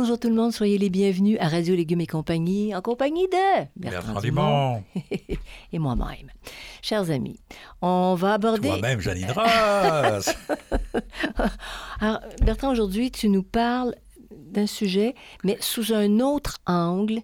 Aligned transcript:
Bonjour 0.00 0.16
tout 0.16 0.28
le 0.28 0.36
monde, 0.36 0.52
soyez 0.52 0.78
les 0.78 0.90
bienvenus 0.90 1.36
à 1.40 1.48
Radio 1.48 1.74
Légumes 1.74 2.02
et 2.02 2.06
compagnie, 2.06 2.72
en 2.72 2.80
compagnie 2.80 3.26
de 3.26 3.66
Bertrand 3.74 4.20
Dumont 4.20 4.84
et 5.72 5.78
moi-même. 5.80 6.30
Chers 6.82 7.10
amis, 7.10 7.40
on 7.82 8.14
va 8.14 8.34
aborder... 8.34 8.68
Toi-même, 8.68 9.00
Janine 9.00 9.32
Ross! 9.32 10.32
Alors, 12.00 12.20
Bertrand, 12.42 12.70
aujourd'hui, 12.70 13.10
tu 13.10 13.28
nous 13.28 13.42
parles 13.42 13.96
d'un 14.30 14.68
sujet, 14.68 15.16
mais 15.42 15.56
sous 15.58 15.92
un 15.92 16.20
autre 16.20 16.58
angle 16.66 17.18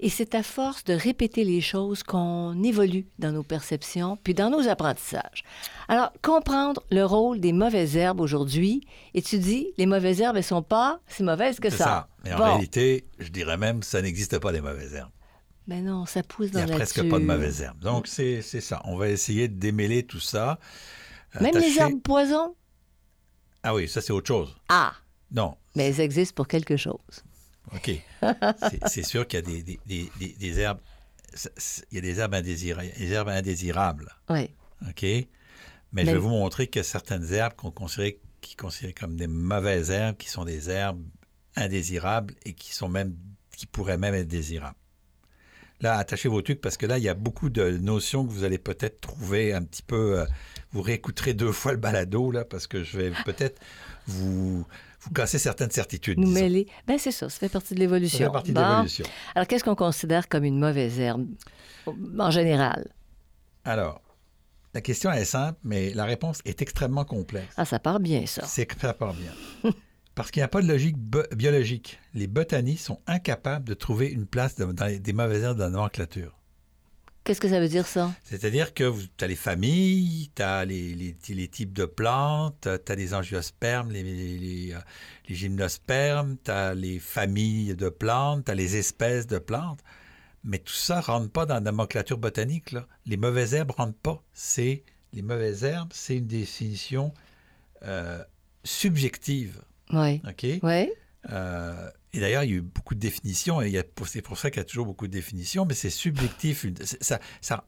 et 0.00 0.08
c'est 0.08 0.34
à 0.34 0.42
force 0.42 0.84
de 0.84 0.94
répéter 0.94 1.44
les 1.44 1.60
choses 1.60 2.02
qu'on 2.02 2.62
évolue 2.62 3.06
dans 3.18 3.32
nos 3.32 3.42
perceptions, 3.42 4.18
puis 4.22 4.34
dans 4.34 4.50
nos 4.50 4.68
apprentissages. 4.68 5.44
Alors, 5.88 6.12
comprendre 6.22 6.82
le 6.90 7.04
rôle 7.04 7.40
des 7.40 7.52
mauvaises 7.52 7.96
herbes 7.96 8.20
aujourd'hui, 8.20 8.82
et 9.14 9.22
tu 9.22 9.38
dis, 9.38 9.68
les 9.78 9.86
mauvaises 9.86 10.20
herbes, 10.20 10.36
elles 10.36 10.44
sont 10.44 10.62
pas 10.62 11.00
si 11.06 11.22
mauvaises 11.22 11.60
que 11.60 11.70
ça. 11.70 11.76
ça. 11.76 12.08
Mais 12.24 12.32
en 12.32 12.38
réalité, 12.38 13.06
je 13.18 13.28
dirais 13.28 13.56
même, 13.56 13.82
ça 13.82 14.02
n'existe 14.02 14.38
pas, 14.38 14.52
les 14.52 14.60
mauvaises 14.60 14.94
herbes. 14.94 15.10
Mais 15.68 15.76
ben 15.76 15.86
non, 15.86 16.06
ça 16.06 16.22
pousse 16.22 16.52
dans 16.52 16.60
la 16.60 16.66
Il 16.66 16.68
n'y 16.68 16.74
a 16.74 16.76
presque 16.76 17.08
pas 17.08 17.18
de 17.18 17.24
mauvaises 17.24 17.60
herbes. 17.60 17.80
Donc, 17.80 18.06
c'est 18.06 18.42
ça. 18.42 18.80
On 18.84 18.96
va 18.96 19.08
essayer 19.08 19.48
de 19.48 19.58
démêler 19.58 20.04
tout 20.04 20.20
ça. 20.20 20.58
Même 21.40 21.56
les 21.56 21.78
herbes 21.78 22.00
poison? 22.02 22.54
Ah 23.62 23.74
oui, 23.74 23.88
ça, 23.88 24.00
c'est 24.00 24.12
autre 24.12 24.28
chose. 24.28 24.54
Ah! 24.68 24.92
Non. 25.32 25.56
Mais 25.74 25.88
elles 25.88 26.00
existent 26.00 26.34
pour 26.36 26.46
quelque 26.46 26.76
chose. 26.76 27.24
OK. 27.74 27.90
c'est 28.86 29.04
sûr 29.04 29.26
qu'il 29.26 29.40
y 29.40 29.42
a 29.42 29.46
des, 29.46 29.62
des, 29.62 30.10
des, 30.18 30.32
des, 30.38 30.60
herbes. 30.60 30.80
Il 31.90 31.96
y 31.96 31.98
a 31.98 32.00
des 32.00 32.20
herbes 32.20 32.34
indésirables. 32.34 32.88
Des 32.98 33.12
herbes 33.12 33.28
indésirables. 33.28 34.14
Oui. 34.28 34.50
OK. 34.88 35.02
Mais, 35.92 36.04
je 36.04 36.10
vais 36.10 36.18
vous 36.18 36.28
montrer 36.28 36.66
que 36.66 36.82
certaines 36.82 37.32
herbes 37.32 37.54
qu'on 37.54 37.70
considère, 37.70 38.12
qui 38.40 38.56
considèrent 38.56 38.94
comme 38.94 39.16
des 39.16 39.26
mauvaises 39.26 39.90
herbes, 39.90 40.16
qui 40.16 40.28
sont 40.28 40.44
des 40.44 40.70
herbes 40.70 41.02
indésirables 41.56 42.34
et 42.44 42.52
qui 42.52 42.74
sont 42.74 42.88
même 42.88 43.16
qui 43.56 43.66
pourraient 43.66 43.96
même 43.96 44.14
être 44.14 44.28
désirables. 44.28 44.76
Là, 45.80 45.98
attachez 45.98 46.28
vos 46.28 46.40
trucs 46.40 46.60
parce 46.60 46.76
que 46.76 46.86
là, 46.86 46.98
il 46.98 47.04
y 47.04 47.08
a 47.08 47.14
beaucoup 47.14 47.50
de 47.50 47.70
notions 47.70 48.26
que 48.26 48.32
vous 48.32 48.44
allez 48.44 48.58
peut-être 48.58 49.00
trouver 49.00 49.52
un 49.52 49.62
petit 49.62 49.82
peu. 49.82 50.20
Euh, 50.20 50.26
vous 50.72 50.82
réécouterez 50.82 51.34
deux 51.34 51.52
fois 51.52 51.72
le 51.72 51.78
balado, 51.78 52.30
là, 52.30 52.44
parce 52.44 52.66
que 52.66 52.82
je 52.82 52.98
vais 52.98 53.12
peut-être 53.24 53.60
vous, 54.06 54.66
vous 55.06 55.12
cassez 55.12 55.38
certaines 55.38 55.70
certitudes. 55.70 56.18
Nous 56.18 56.30
mêler. 56.30 56.66
Ben 56.86 56.98
c'est 56.98 57.12
ça, 57.12 57.28
ça 57.28 57.38
fait 57.38 57.48
partie 57.48 57.74
de 57.74 57.80
l'évolution. 57.80 58.18
Ça 58.18 58.24
fait 58.24 58.32
partie 58.32 58.52
de 58.52 58.58
l'évolution. 58.58 59.04
Alors, 59.34 59.46
qu'est-ce 59.46 59.64
qu'on 59.64 59.76
considère 59.76 60.28
comme 60.28 60.44
une 60.44 60.58
mauvaise 60.58 60.98
herbe 60.98 61.26
en 62.18 62.30
général? 62.30 62.88
Alors, 63.64 64.00
la 64.74 64.80
question 64.80 65.10
est 65.12 65.24
simple, 65.24 65.58
mais 65.64 65.94
la 65.94 66.04
réponse 66.04 66.40
est 66.44 66.60
extrêmement 66.60 67.04
complexe. 67.04 67.54
Ah, 67.56 67.64
ça 67.64 67.78
part 67.78 68.00
bien, 68.00 68.26
ça. 68.26 68.44
C'est 68.44 68.68
ça 68.80 68.92
part 68.92 69.14
bien. 69.14 69.72
Parce 70.14 70.30
qu'il 70.30 70.40
n'y 70.40 70.44
a 70.44 70.48
pas 70.48 70.62
de 70.62 70.66
logique 70.66 70.96
biologique. 71.34 71.98
Les 72.14 72.26
botanistes 72.26 72.86
sont 72.86 73.00
incapables 73.06 73.66
de 73.66 73.74
trouver 73.74 74.08
une 74.08 74.26
place 74.26 74.56
dans 74.56 74.72
des 74.72 75.12
mauvaises 75.12 75.42
herbes 75.42 75.58
dans 75.58 75.64
la 75.64 75.70
nomenclature. 75.70 76.36
Qu'est-ce 77.26 77.40
que 77.40 77.48
ça 77.48 77.58
veut 77.58 77.66
dire, 77.66 77.88
ça? 77.88 78.12
C'est-à-dire 78.22 78.72
que 78.72 78.94
tu 79.16 79.24
as 79.24 79.26
les 79.26 79.34
familles, 79.34 80.30
tu 80.36 80.42
as 80.42 80.64
les, 80.64 80.94
les, 80.94 81.48
types 81.48 81.72
de 81.72 81.84
plantes, 81.84 82.68
tu 82.86 82.92
as 82.92 82.94
les 82.94 83.14
angiospermes, 83.14 83.90
les, 83.90 84.04
les, 84.04 84.72
euh, 84.72 84.78
les 85.28 85.34
gymnospermes, 85.34 86.36
tu 86.44 86.52
as 86.52 86.72
les 86.74 87.00
familles 87.00 87.74
de 87.74 87.88
plantes, 87.88 88.44
tu 88.44 88.52
as 88.52 88.54
les 88.54 88.76
espèces 88.76 89.26
de 89.26 89.38
plantes. 89.38 89.80
Mais 90.44 90.60
tout 90.60 90.72
ça 90.72 90.98
ne 90.98 91.02
rentre 91.02 91.28
pas 91.32 91.46
dans 91.46 91.54
la 91.54 91.60
nomenclature 91.60 92.16
botanique. 92.16 92.70
Là. 92.70 92.86
Les 93.06 93.16
mauvaises 93.16 93.54
herbes 93.54 93.70
ne 93.70 93.74
rentrent 93.74 93.98
pas. 93.98 94.22
C'est, 94.32 94.84
les 95.12 95.22
mauvaises 95.22 95.64
herbes, 95.64 95.90
c'est 95.92 96.18
une 96.18 96.28
définition 96.28 97.12
euh, 97.82 98.22
subjective. 98.62 99.62
Oui. 99.92 100.22
OK? 100.28 100.60
Oui. 100.62 100.92
Euh, 101.32 101.90
et 102.16 102.20
d'ailleurs, 102.20 102.44
il 102.44 102.50
y 102.50 102.54
a 102.54 102.56
eu 102.56 102.62
beaucoup 102.62 102.94
de 102.94 103.00
définitions, 103.00 103.60
et 103.60 103.82
c'est 104.06 104.22
pour 104.22 104.38
ça 104.38 104.50
qu'il 104.50 104.58
y 104.58 104.62
a 104.62 104.64
toujours 104.64 104.86
beaucoup 104.86 105.06
de 105.06 105.12
définitions, 105.12 105.66
mais 105.66 105.74
c'est 105.74 105.90
subjectif. 105.90 106.66
Ça, 107.00 107.20
ça, 107.40 107.62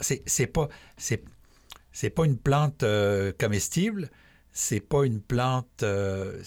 pas, 0.47 2.25
une 2.25 2.37
plante 2.37 2.83
euh, 2.83 3.31
comestible, 3.37 4.09
c'est 4.51 4.79
pas 4.79 5.05
une 5.05 5.21
plante, 5.21 5.83
euh, 5.83 6.39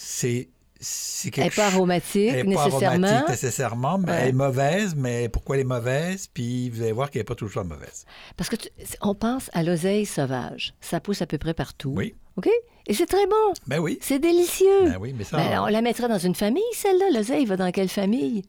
elle 1.35 1.43
n'est 1.43 1.49
pas 1.49 1.67
aromatique 1.67 2.31
elle 2.33 2.47
nécessairement. 2.47 2.79
Pas 2.79 2.87
aromatique 2.87 3.29
nécessairement, 3.29 3.97
mais 3.97 4.11
elle 4.11 4.29
est 4.29 4.31
mauvaise. 4.33 4.95
Mais 4.95 5.29
pourquoi 5.29 5.55
elle 5.55 5.61
est 5.61 5.65
mauvaise? 5.65 6.27
Puis 6.33 6.69
vous 6.69 6.81
allez 6.81 6.91
voir 6.91 7.09
qu'elle 7.09 7.21
n'est 7.21 7.25
pas 7.25 7.35
toujours 7.35 7.65
mauvaise. 7.65 8.05
Parce 8.37 8.49
que 8.49 8.55
on 9.01 9.15
pense 9.15 9.49
à 9.53 9.63
l'oseille 9.63 10.05
sauvage. 10.05 10.73
Ça 10.81 10.99
pousse 10.99 11.21
à 11.21 11.27
peu 11.27 11.37
près 11.37 11.53
partout. 11.53 11.93
Oui. 11.95 12.15
OK? 12.35 12.49
Et 12.85 12.93
c'est 12.93 13.05
très 13.05 13.25
bon. 13.27 13.53
Ben 13.65 13.79
oui. 13.79 13.97
C'est 14.01 14.19
délicieux. 14.19 14.83
Ben 14.83 14.97
oui, 14.99 15.13
mais 15.17 15.23
ça. 15.23 15.37
Ben, 15.37 15.61
on 15.61 15.67
la 15.67 15.81
mettrait 15.81 16.09
dans 16.09 16.17
une 16.17 16.35
famille, 16.35 16.63
celle-là. 16.73 17.17
L'oseille 17.17 17.45
va 17.45 17.55
dans 17.55 17.71
quelle 17.71 17.87
famille? 17.87 18.43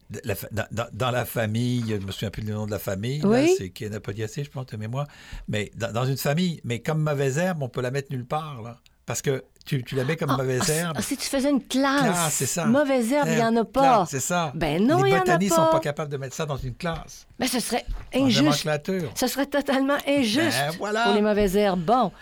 dans, 0.93 1.11
la 1.11 1.25
famille, 1.25 1.85
je 1.89 2.05
me 2.05 2.11
souviens 2.11 2.31
plus 2.31 2.43
du 2.43 2.51
nom 2.51 2.67
de 2.67 2.73
la 2.73 2.81
famille. 2.81 3.25
Oui. 3.25 3.55
C'est 3.57 3.71
Kenapodiacée, 3.71 4.43
je 4.43 4.51
pense, 4.51 4.67
de 4.67 4.77
mémoire. 4.77 5.07
Mais 5.47 5.71
dans, 5.77 6.05
une 6.05 6.17
famille, 6.17 6.61
mais 6.65 6.81
comme 6.81 7.01
mauvaise 7.01 7.39
herbe, 7.39 7.63
on 7.63 7.69
peut 7.69 7.81
la 7.81 7.93
mettre 7.93 8.11
nulle 8.11 8.27
part, 8.27 8.61
là. 8.63 8.81
Parce 9.07 9.21
que 9.21 9.45
tu, 9.67 9.83
tu 9.83 9.95
la 9.95 10.05
mets 10.05 10.17
comme 10.17 10.31
ah, 10.31 10.37
mauvaise 10.37 10.63
ah, 10.69 10.73
herbe. 10.73 10.97
Ah, 10.99 11.03
si 11.03 11.17
tu 11.17 11.27
faisais 11.27 11.51
une 11.51 11.63
classe. 11.63 12.03
classe 12.03 12.35
c'est 12.35 12.47
ça. 12.47 12.67
Mauvaise 12.67 13.13
herbe, 13.13 13.29
il 13.31 13.37
n'y 13.37 13.43
en 13.43 13.57
a 13.57 13.65
pas. 13.65 14.07
C'est 14.09 14.21
ça. 14.21 14.53
Ben 14.55 14.85
non, 14.85 15.05
il 15.05 15.11
n'y 15.11 15.15
en 15.15 15.17
a 15.17 15.21
pas. 15.21 15.25
Les 15.25 15.33
botanistes 15.33 15.59
ne 15.59 15.65
sont 15.65 15.71
pas 15.71 15.81
capables 15.81 16.11
de 16.11 16.17
mettre 16.17 16.35
ça 16.35 16.47
dans 16.47 16.57
une 16.57 16.75
classe. 16.75 17.27
Ben 17.39 17.47
ce 17.47 17.61
serait 17.61 17.85
injuste. 18.15 18.69
Ce 19.15 19.27
serait 19.27 19.47
totalement 19.47 19.97
injuste 20.07 20.59
ben, 20.59 20.77
voilà. 20.79 21.05
pour 21.05 21.15
les 21.15 21.23
mauvaises 21.23 21.57
herbes. 21.57 21.85
Bon, 21.85 22.13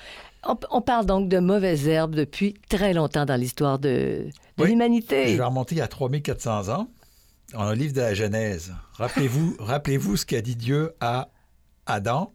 on, 0.70 0.80
parle 0.80 1.06
donc 1.06 1.28
de 1.28 1.38
mauvaises 1.38 1.86
herbes 1.86 2.14
depuis 2.14 2.54
très 2.68 2.92
longtemps 2.94 3.24
dans 3.24 3.36
l'histoire 3.36 3.78
de, 3.78 4.26
l'humanité. 4.58 5.28
Je 5.28 5.36
vais 5.36 5.44
remonter 5.44 5.80
a 5.80 5.88
3400 5.88 6.68
ans, 6.68 6.88
dans 7.52 7.68
le 7.68 7.74
livre 7.74 7.92
de 7.92 8.00
la 8.00 8.14
Genèse. 8.14 8.74
Rappelez-vous 8.94 9.56
rappelez 9.60 10.00
ce 10.16 10.26
qu'a 10.26 10.40
dit 10.42 10.56
Dieu 10.56 10.94
à 11.00 11.28
Adam. 11.86 12.34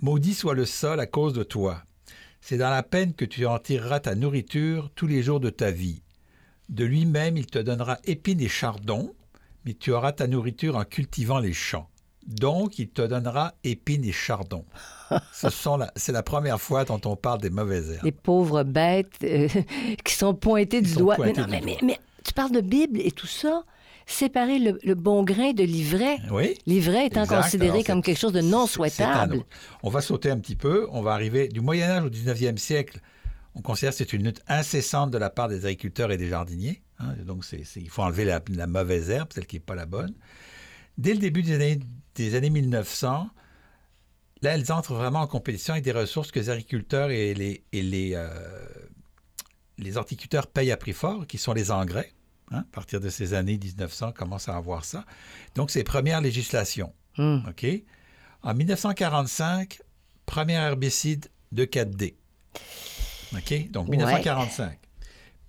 Maudit 0.00 0.34
soit 0.34 0.54
le 0.54 0.64
sol 0.64 0.98
à 0.98 1.06
cause 1.06 1.32
de 1.32 1.42
toi. 1.42 1.82
C'est 2.44 2.58
dans 2.58 2.70
la 2.70 2.82
peine 2.82 3.14
que 3.14 3.24
tu 3.24 3.46
en 3.46 3.60
tireras 3.60 4.00
ta 4.00 4.16
nourriture 4.16 4.90
tous 4.96 5.06
les 5.06 5.22
jours 5.22 5.38
de 5.38 5.48
ta 5.48 5.70
vie. 5.70 6.02
De 6.68 6.84
lui-même, 6.84 7.36
il 7.36 7.46
te 7.46 7.60
donnera 7.60 7.98
épines 8.02 8.40
et 8.40 8.48
chardons, 8.48 9.14
mais 9.64 9.74
tu 9.74 9.92
auras 9.92 10.10
ta 10.10 10.26
nourriture 10.26 10.74
en 10.74 10.84
cultivant 10.84 11.38
les 11.38 11.52
champs. 11.52 11.88
Donc, 12.26 12.80
il 12.80 12.88
te 12.88 13.02
donnera 13.02 13.54
épines 13.62 14.04
et 14.04 14.12
chardons. 14.12 14.64
Ce 15.32 15.50
sont 15.50 15.78
c'est 15.94 16.10
la 16.10 16.24
première 16.24 16.60
fois 16.60 16.84
dont 16.84 17.00
on 17.04 17.14
parle 17.14 17.40
des 17.40 17.50
mauvaises 17.50 17.92
herbes. 17.92 18.04
Les 18.04 18.10
pauvres 18.10 18.64
bêtes 18.64 19.18
euh, 19.22 19.46
qui 20.04 20.14
sont 20.14 20.34
pointées 20.34 20.82
du 20.82 20.94
doigt. 20.96 21.18
mais, 21.18 22.00
tu 22.24 22.32
parles 22.34 22.52
de 22.52 22.60
Bible 22.60 23.00
et 23.00 23.12
tout 23.12 23.28
ça. 23.28 23.62
Séparer 24.12 24.58
le, 24.58 24.94
bon 24.94 25.22
grain 25.24 25.52
de 25.52 25.64
l'ivraie. 25.64 26.18
Oui. 26.30 26.54
L'ivraie 26.66 27.06
étant 27.06 27.26
considéré 27.26 27.82
comme 27.82 28.02
quelque 28.02 28.18
chose 28.18 28.32
de 28.32 28.42
non 28.42 28.66
souhaitable. 28.66 29.42
On 29.82 29.90
va 29.90 30.00
sauter 30.00 30.30
un 30.30 30.38
petit 30.38 30.56
peu. 30.56 30.86
On 30.90 31.02
va 31.02 31.12
arriver 31.12 31.48
du 31.48 31.60
Moyen 31.60 31.90
Âge 31.90 32.04
au 32.04 32.10
19e 32.10 32.58
siècle. 32.58 33.00
On 33.54 33.62
considère 33.62 33.92
que 33.92 33.98
c'est 33.98 34.12
une 34.12 34.24
lutte 34.24 34.42
incessante 34.48 35.10
de 35.10 35.18
la 35.18 35.30
part 35.30 35.48
des 35.48 35.64
agriculteurs 35.66 36.12
et 36.12 36.16
des 36.16 36.28
jardiniers. 36.28 36.82
Hein. 36.98 37.14
donc, 37.24 37.44
il 37.52 37.90
faut 37.90 38.02
enlever 38.02 38.24
la, 38.24 38.40
la 38.50 38.66
mauvaise 38.66 39.10
herbe, 39.10 39.28
celle 39.34 39.46
qui 39.46 39.56
n'est 39.56 39.60
pas 39.60 39.74
la 39.74 39.86
bonne. 39.86 40.14
Dès 40.98 41.14
le 41.14 41.18
début 41.18 41.42
des 41.42 41.54
années 41.54 41.80
des 42.14 42.34
années 42.34 42.50
1900, 42.50 43.28
là, 44.42 44.54
elles 44.54 44.70
entrent 44.72 44.94
vraiment 44.94 45.20
en 45.20 45.26
compétition 45.26 45.72
avec 45.72 45.84
des 45.84 45.92
ressources 45.92 46.30
que 46.30 46.38
les 46.38 46.50
agriculteurs 46.50 47.10
et 47.10 47.34
les, 47.34 47.64
et 47.72 47.82
les, 47.82 48.12
euh, 48.14 48.28
les 49.78 49.96
horticulteurs 49.96 50.46
payent 50.46 50.72
à 50.72 50.76
prix 50.76 50.92
fort, 50.92 51.26
qui 51.26 51.38
sont 51.38 51.52
les 51.52 51.70
engrais. 51.70 52.12
Hein? 52.52 52.58
à 52.60 52.74
partir 52.74 53.00
de 53.00 53.08
ces 53.08 53.34
années 53.34 53.58
1900, 53.58 54.08
on 54.08 54.12
commence 54.12 54.48
à 54.48 54.56
avoir 54.56 54.84
ça. 54.84 55.04
Donc, 55.54 55.70
c'est 55.70 55.84
première 55.84 56.20
législation. 56.20 56.92
Hmm. 57.16 57.38
OK? 57.48 57.66
En 58.42 58.54
1945, 58.54 59.80
premier 60.26 60.54
herbicide 60.54 61.28
de 61.52 61.64
4D. 61.64 62.14
OK? 63.34 63.70
Donc, 63.70 63.88
1945. 63.88 64.78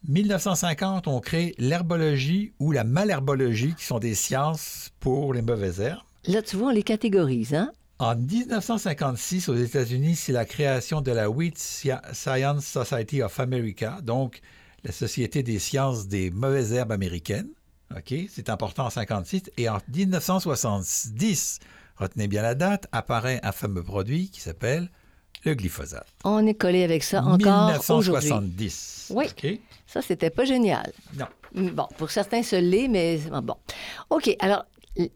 1950, 0.08 1.08
on 1.08 1.20
crée 1.20 1.56
l'herbologie 1.58 2.54
ou 2.60 2.72
la 2.72 2.84
malherbologie, 2.84 3.74
qui 3.76 3.86
sont 3.86 4.00
des 4.00 4.16
sciences 4.16 4.90
pour 5.00 5.34
les 5.34 5.42
mauvaises 5.42 5.80
herbes. 5.80 6.02
Là, 6.26 6.42
tu 6.42 6.58
vois, 6.58 6.68
on 6.68 6.72
les 6.72 6.84
catégorise, 6.84 7.54
hein? 7.54 7.72
En 8.00 8.16
1956, 8.16 9.50
aux 9.50 9.56
États-Unis, 9.56 10.16
c'est 10.16 10.34
la 10.34 10.46
création 10.46 11.02
de 11.02 11.12
la 11.12 11.30
Wheat 11.30 11.58
Science 11.58 12.66
Society 12.66 13.22
of 13.22 13.40
America, 13.40 14.00
donc 14.04 14.42
la 14.84 14.92
Société 14.92 15.44
des 15.44 15.60
sciences 15.60 16.08
des 16.08 16.32
mauvaises 16.32 16.74
herbes 16.74 16.92
américaines. 16.92 17.50
OK? 17.96 18.14
C'est 18.30 18.50
important 18.50 18.84
en 18.84 18.88
1956. 18.88 19.52
Et 19.58 19.70
en 19.70 19.80
1970, 19.94 21.60
retenez 21.98 22.28
bien 22.28 22.42
la 22.42 22.56
date, 22.56 22.88
apparaît 22.92 23.40
un 23.44 23.52
fameux 23.52 23.84
produit 23.84 24.30
qui 24.30 24.42
s'appelle 24.42 24.90
le 25.46 25.54
glyphosate. 25.56 26.08
On 26.24 26.46
est 26.48 26.54
collé 26.54 26.84
avec 26.84 27.04
ça 27.04 27.22
encore 27.22 27.68
1970. 27.68 29.12
Oui. 29.14 29.26
Ça, 29.88 30.02
c'était 30.02 30.30
pas 30.30 30.46
génial. 30.46 30.92
Non. 31.18 31.26
Bon, 31.72 31.88
pour 31.98 32.10
certains, 32.10 32.44
ce 32.44 32.56
l'est, 32.56 32.88
mais 32.88 33.20
bon. 33.44 33.56
OK. 34.10 34.36
Alors, 34.40 34.66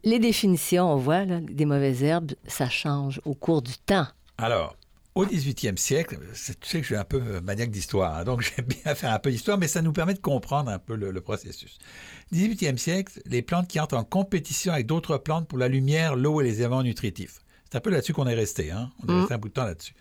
les 0.03 0.19
définitions, 0.19 0.91
on 0.91 0.97
voit, 0.97 1.25
des 1.25 1.65
mauvaises 1.65 2.03
herbes, 2.03 2.33
ça 2.47 2.69
change 2.69 3.21
au 3.25 3.33
cours 3.33 3.61
du 3.61 3.77
temps. 3.77 4.07
Alors, 4.37 4.75
au 5.17 5.25
18e 5.25 5.77
siècle, 5.77 6.17
tu 6.33 6.69
sais 6.69 6.77
que 6.77 6.81
je 6.83 6.85
suis 6.87 6.95
un 6.95 7.03
peu 7.03 7.39
maniaque 7.41 7.71
d'histoire, 7.71 8.15
hein, 8.17 8.23
donc 8.23 8.41
j'aime 8.55 8.65
bien 8.65 8.95
faire 8.95 9.11
un 9.13 9.19
peu 9.19 9.31
d'histoire, 9.31 9.57
mais 9.57 9.67
ça 9.67 9.81
nous 9.81 9.93
permet 9.93 10.13
de 10.13 10.19
comprendre 10.19 10.69
un 10.71 10.79
peu 10.79 10.95
le, 10.95 11.21
processus. 11.21 11.79
18e 12.33 12.77
siècle, 12.77 13.19
les 13.25 13.41
plantes 13.41 13.67
qui 13.67 13.79
entrent 13.79 13.97
en 13.97 14.03
compétition 14.03 14.73
avec 14.73 14.85
d'autres 14.85 15.17
plantes 15.17 15.47
pour 15.47 15.57
la 15.57 15.67
lumière, 15.67 16.15
l'eau 16.15 16.41
et 16.41 16.43
les 16.43 16.59
éléments 16.59 16.83
nutritifs. 16.83 17.39
C'est 17.69 17.77
un 17.77 17.81
peu 17.81 17.89
là-dessus 17.89 18.13
qu'on 18.13 18.27
est 18.27 18.33
resté. 18.35 18.71
Hein? 18.71 18.91
On 19.03 19.07
est 19.07 19.15
Mm. 19.15 19.19
resté 19.19 19.33
un 19.33 19.37
bout 19.37 19.49
de 19.49 19.53
temps 19.53 19.65
là-dessus. 19.65 19.93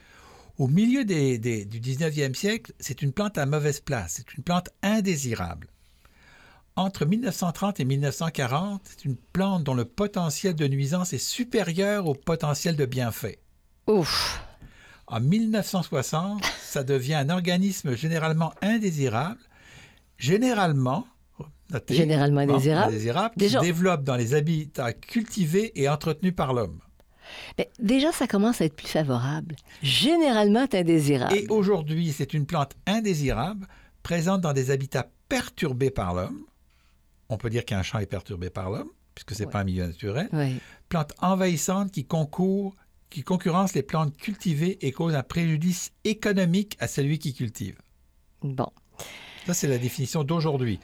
Au 0.58 0.68
milieu 0.68 1.04
des- 1.04 1.38
des- 1.38 1.64
du 1.64 1.80
19e 1.80 2.34
siècle, 2.34 2.72
c'est 2.80 3.02
une 3.02 3.12
plante 3.12 3.36
à 3.38 3.44
mauvaise 3.46 3.80
place. 3.80 4.14
C'est 4.16 4.34
une 4.36 4.44
plante 4.44 4.68
indésirable. 4.82 5.66
Entre 6.76 7.06
1930 7.06 7.80
et 7.80 7.84
1940, 7.84 8.82
c'est 8.84 9.04
une 9.04 9.16
plante 9.16 9.64
dont 9.64 9.74
le 9.74 9.84
potentiel 9.86 10.54
de 10.54 10.68
nuisance 10.68 11.12
est 11.14 11.18
supérieur 11.18 12.06
au 12.06 12.14
potentiel 12.14 12.76
de 12.76 12.84
bienfait. 12.86 13.38
Ouf. 13.86 14.42
En 15.08 15.20
1960, 15.20 16.42
ça 16.60 16.82
devient 16.82 17.14
un 17.14 17.30
organisme 17.30 17.94
généralement 17.94 18.52
indésirable, 18.60 19.38
généralement, 20.18 21.06
notez, 21.70 21.94
Généralement 21.94 22.40
indésirable. 22.40 22.88
indésirable, 22.92 23.32
qui 23.34 23.38
Déjà- 23.40 23.60
se 23.60 23.64
développe 23.64 24.02
dans 24.02 24.16
les 24.16 24.34
habitats 24.34 24.92
cultivés 24.92 25.72
et 25.80 25.88
entretenus 25.88 26.34
par 26.34 26.54
l'homme. 26.54 26.80
Mais 27.58 27.70
déjà, 27.78 28.12
ça 28.12 28.26
commence 28.26 28.60
à 28.60 28.64
être 28.66 28.76
plus 28.76 28.86
favorable. 28.88 29.56
Généralement, 29.82 30.66
indésirable. 30.72 31.34
Et 31.34 31.46
aujourd'hui, 31.48 32.12
c'est 32.12 32.34
une 32.34 32.46
plante 32.46 32.72
indésirable, 32.86 33.66
présente 34.02 34.40
dans 34.40 34.52
des 34.52 34.70
habitats 34.70 35.08
perturbés 35.28 35.90
par 35.90 36.14
l'homme. 36.14 36.42
On 37.28 37.36
peut 37.36 37.50
dire 37.50 37.64
qu'un 37.64 37.82
champ 37.82 37.98
est 37.98 38.06
perturbé 38.06 38.50
par 38.50 38.70
l'homme, 38.70 38.90
puisque 39.14 39.34
ce 39.34 39.40
n'est 39.40 39.46
Ouais. 39.46 39.52
pas 39.52 39.60
un 39.60 39.64
milieu 39.64 39.86
naturel. 39.86 40.28
Plante 40.88 41.12
envahissante 41.20 41.90
qui 41.90 42.04
concourt, 42.04 42.76
qui 43.10 43.22
concurrence 43.22 43.74
les 43.74 43.82
plantes 43.82 44.16
cultivées 44.16 44.78
et 44.86 44.92
cause 44.92 45.14
un 45.14 45.22
préjudice 45.22 45.92
économique 46.04 46.76
à 46.80 46.88
celui 46.88 47.18
qui 47.18 47.34
cultive. 47.34 47.78
Bon. 48.42 48.68
Ça, 49.46 49.54
c'est 49.54 49.68
la 49.68 49.78
définition 49.78 50.24
d'aujourd'hui. 50.24 50.80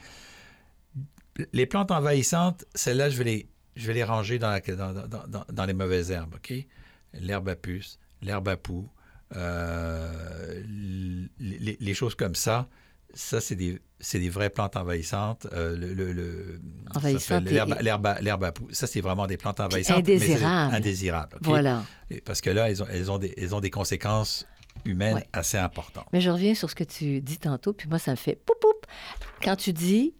Les 1.51 1.65
plantes 1.65 1.91
envahissantes, 1.91 2.65
celles-là, 2.75 3.09
je 3.09 3.17
vais 3.17 3.23
les, 3.23 3.47
je 3.75 3.87
vais 3.87 3.93
les 3.93 4.03
ranger 4.03 4.39
dans, 4.39 4.51
la- 4.51 4.59
dans- 4.61 5.27
dans- 5.27 5.45
dans- 5.51 5.65
les 5.65 5.73
mauvaises 5.73 6.11
herbes, 6.11 6.35
OK? 6.35 6.53
L'herbe 7.13 7.49
à 7.49 7.55
puce, 7.55 7.99
l'herbe 8.21 8.47
à 8.47 8.57
poux, 8.57 8.87
euh, 9.35 10.63
les 11.39 11.93
choses 11.93 12.15
comme 12.15 12.35
ça, 12.35 12.67
ça, 13.13 13.39
c'est 13.41 13.55
des, 13.55 13.79
c'est 13.99 14.19
des 14.19 14.29
vraies 14.29 14.49
plantes 14.49 14.75
envahissantes. 14.75 15.47
Euh, 15.53 15.75
le, 15.77 16.59
Envahissantes 16.95 17.43
L'herbe, 17.45 17.75
l'herbe 18.21 18.43
à- 18.43 18.51
poux, 18.51 18.67
ça, 18.71 18.87
c'est 18.87 19.01
vraiment 19.01 19.27
des 19.27 19.37
plantes 19.37 19.59
envahissantes. 19.59 20.05
mais 20.07 20.13
indésirables. 20.15 20.75
Indésirables? 20.75 21.37
Voilà. 21.41 21.83
Parce 22.25 22.41
que 22.41 22.49
là, 22.49 22.69
elles 22.69 22.81
ont, 22.83 22.87
elles 22.89 23.11
ont, 23.11 23.17
des, 23.17 23.33
elles 23.37 23.53
ont 23.55 23.59
des 23.61 23.69
conséquences 23.69 24.45
humaines 24.85 25.15
Ouais. 25.15 25.27
assez 25.33 25.57
importantes. 25.57 26.05
Mais 26.13 26.21
je 26.21 26.29
reviens 26.29 26.55
sur 26.55 26.69
ce 26.69 26.75
que 26.75 26.83
tu 26.83 27.21
dis 27.21 27.37
tantôt, 27.37 27.73
puis 27.73 27.87
moi, 27.87 27.99
ça 27.99 28.11
me 28.11 28.15
fait 28.15 28.35
poup 28.35 28.55
poup. 28.59 28.85
Quand 29.43 29.55
tu 29.55 29.73
dis 29.73 30.15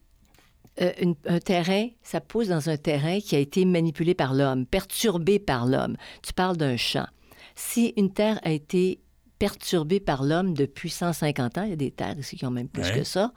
euh, 0.81 0.92
une- 1.01 1.16
un 1.28 1.39
terrain, 1.39 1.88
ça 2.01 2.22
pousse 2.22 2.48
dans 2.48 2.69
un 2.69 2.78
terrain 2.78 3.19
qui 3.19 3.36
a 3.36 3.39
été 3.39 3.66
manipulé 3.66 4.13
par 4.16 4.34
l'homme, 4.34 4.66
perturbé 4.66 5.38
par 5.39 5.66
l'homme. 5.66 5.98
Tu 6.24 6.34
parles 6.34 6.57
d'un 6.57 6.78
champ. 6.78 7.07
Si 7.56 7.94
une 7.98 8.12
terre 8.12 8.39
a 8.44 8.51
été 8.51 9.00
perturbée 9.48 10.00
par 10.00 10.24
l'homme 10.24 10.54
depuis 10.54 10.90
150 10.90 11.57
ans, 11.57 11.63
il 11.63 11.72
y 11.72 11.74
a 11.74 11.75
des 11.75 11.92
terres 11.92 12.18
ici 12.18 12.38
qui 12.38 12.45
ont 12.45 12.51
même 12.51 12.69
plus 12.69 12.84
Ouais. 12.84 13.00
que 13.00 13.04
ça, 13.04 13.34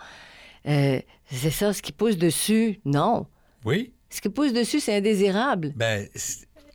euh, 0.68 1.00
c'est 1.32 1.50
ça, 1.50 1.72
ce 1.72 1.82
qui 1.82 1.90
pousse 1.90 2.16
dessus, 2.16 2.78
non. 2.84 3.26
Oui? 3.64 3.92
Ce 4.08 4.20
qui 4.20 4.28
pousse 4.28 4.52
dessus, 4.52 4.78
c'est 4.78 4.94
indésirable. 4.96 5.72
Ben, 5.74 6.06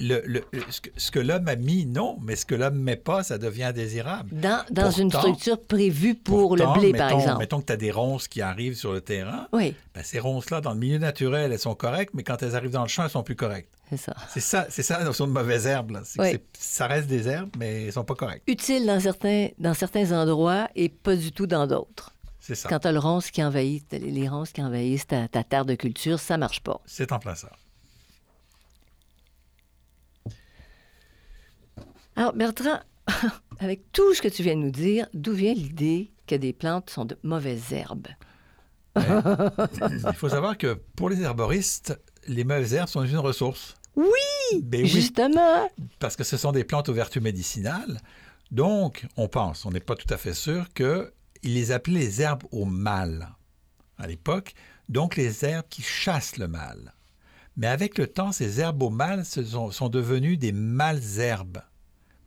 le, 0.01 0.43
ce 0.69 0.81
que, 0.81 0.89
ce 0.97 1.11
que 1.11 1.19
l'homme 1.19 1.47
a 1.47 1.55
mis, 1.55 1.85
non, 1.85 2.17
mais 2.21 2.35
ce 2.35 2.45
que 2.45 2.55
l'homme 2.55 2.77
met 2.79 2.95
pas, 2.95 3.23
ça 3.23 3.37
devient 3.37 3.65
indésirable. 3.65 4.29
Dans, 4.31 4.63
dans 4.71 4.91
une 4.91 5.11
structure 5.11 5.61
prévue 5.61 6.15
pour 6.15 6.49
Pourtant, 6.49 6.73
le 6.75 6.79
blé, 6.79 6.91
mettons, 6.91 7.07
par 7.07 7.19
exemple. 7.19 7.39
Mettons 7.39 7.61
que 7.61 7.65
tu 7.67 7.73
as 7.73 7.77
des 7.77 7.91
ronces 7.91 8.27
qui 8.27 8.41
arrivent 8.41 8.75
sur 8.75 8.93
le 8.93 9.01
terrain. 9.01 9.47
Oui, 9.53 9.75
Ben, 9.93 10.03
ces 10.03 10.19
ronces-là, 10.19 10.61
dans 10.61 10.73
le 10.73 10.79
milieu 10.79 10.97
naturel, 10.97 11.51
elles 11.51 11.59
sont 11.59 11.75
correctes, 11.75 12.13
mais 12.13 12.23
quand 12.23 12.41
elles 12.43 12.55
arrivent 12.55 12.71
dans 12.71 12.81
le 12.83 12.87
champ, 12.89 13.03
elles 13.03 13.09
sont 13.09 13.23
plus 13.23 13.35
correctes. 13.35 13.69
c'est 13.89 13.97
ça. 13.97 14.15
C'est 14.33 14.39
ça, 14.39 14.65
c'est 14.69 14.83
ça 14.83 14.97
la 14.99 15.05
notion 15.05 15.27
de 15.27 15.31
mauvaise 15.33 15.65
herbe. 15.67 15.91
là. 15.91 16.01
Oui. 16.17 16.39
Ça 16.57 16.87
reste 16.87 17.07
des 17.07 17.27
herbes, 17.27 17.51
mais 17.57 17.85
elles 17.85 17.93
sont 17.93 18.03
pas 18.03 18.15
correctes. 18.15 18.43
Utile 18.47 18.85
dans 18.85 18.99
certains, 18.99 19.49
dans 19.59 19.73
certains 19.73 20.11
endroits 20.11 20.67
et 20.75 20.89
pas 20.89 21.15
du 21.15 21.31
tout 21.31 21.47
dans 21.47 21.67
d'autres. 21.67 22.13
C'est 22.39 22.55
ça. 22.55 22.69
Quand 22.69 22.79
tu 22.79 22.87
as 22.87 22.91
le 22.91 22.97
ronce 22.99 23.29
qui 23.29 23.43
envahit, 23.43 23.85
les 23.91 24.27
ronces 24.27 24.51
qui 24.51 24.63
envahissent 24.63 25.05
ta, 25.05 25.27
ta 25.27 25.43
terre 25.43 25.63
de 25.65 25.75
culture, 25.75 26.19
ça 26.19 26.37
marche 26.37 26.61
pas. 26.61 26.81
C'est 26.85 27.11
en 27.11 27.19
plein 27.19 27.35
ça. 27.35 27.49
Alors, 32.15 32.33
Bertrand, 32.33 32.79
avec 33.59 33.91
tout 33.91 34.13
ce 34.13 34.21
que 34.21 34.27
tu 34.27 34.43
viens 34.43 34.55
de 34.55 34.61
nous 34.61 34.71
dire, 34.71 35.07
d'où 35.13 35.33
vient 35.33 35.53
l'idée 35.53 36.11
que 36.27 36.35
des 36.35 36.53
plantes 36.53 36.89
sont 36.89 37.05
de 37.05 37.17
mauvaises 37.23 37.71
herbes? 37.73 38.07
Il 38.95 40.13
faut 40.15 40.29
savoir 40.29 40.57
que 40.57 40.79
pour 40.95 41.09
les 41.09 41.21
herboristes, 41.21 41.99
les 42.27 42.43
mauvaises 42.43 42.73
herbes 42.73 42.89
sont 42.89 43.03
une 43.03 43.17
ressource. 43.17 43.75
Oui! 43.95 44.61
Ben 44.63 44.81
oui, 44.81 44.87
Justement! 44.87 45.69
parce 45.99 46.15
que 46.15 46.23
ce 46.23 46.37
sont 46.37 46.51
des 46.51 46.63
plantes 46.63 46.89
aux 46.89 46.93
vertus 46.93 47.21
médicinales. 47.21 47.99
Donc, 48.51 49.07
on 49.15 49.27
pense, 49.27 49.65
on 49.65 49.71
n'est 49.71 49.79
pas 49.79 49.95
tout 49.95 50.13
à 50.13 50.17
fait 50.17 50.33
sûr, 50.33 50.65
qu'ils 50.73 51.11
les 51.43 51.71
appelaient 51.71 51.99
les 51.99 52.21
herbes 52.21 52.43
au 52.51 52.65
mal 52.65 53.29
à 53.97 54.07
l'époque, 54.07 54.53
donc 54.89 55.15
les 55.15 55.45
herbes 55.45 55.67
qui 55.69 55.81
chassent 55.81 56.37
le 56.37 56.47
mal. 56.47 56.93
Mais 57.55 57.67
avec 57.67 57.97
le 57.97 58.07
temps, 58.07 58.31
ces 58.31 58.59
herbes 58.59 58.81
au 58.83 58.89
mal 58.89 59.25
sont, 59.25 59.71
sont 59.71 59.89
devenues 59.89 60.37
des 60.37 60.51
malherbes, 60.51 61.61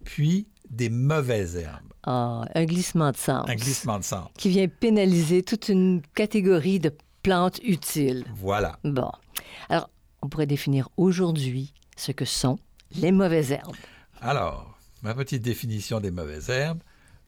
puis 0.05 0.49
des 0.71 0.91
mauvaises 0.91 1.57
herbes. 1.57 1.93
Ah, 2.05 2.45
un 2.55 2.65
glissement 2.65 3.11
de 3.11 3.17
sens. 3.17 3.49
Un 3.49 3.55
glissement 3.55 3.99
de 3.99 4.05
sang. 4.05 4.31
Qui 4.37 4.51
vient 4.51 4.69
pénaliser 4.69 5.43
toute 5.43 5.69
une 5.69 6.03
catégorie 6.15 6.79
de 6.79 6.93
plantes 7.23 7.61
utiles. 7.65 8.25
Voilà. 8.37 8.79
Bon. 8.85 9.11
Alors, 9.69 9.91
on 10.23 10.29
pourrait 10.29 10.47
définir 10.47 10.89
aujourd'hui 10.97 11.73
ce 11.97 12.13
que 12.13 12.25
sont 12.25 12.59
les 12.97 13.13
mauvaises 13.13 13.53
herbes. 13.53 13.77
Alors, 14.21 14.79
ma 15.03 15.15
petite 15.15 15.43
définition 15.43 16.01
des 16.01 16.11
mauvaises 16.11 16.51
herbes, 16.51 16.83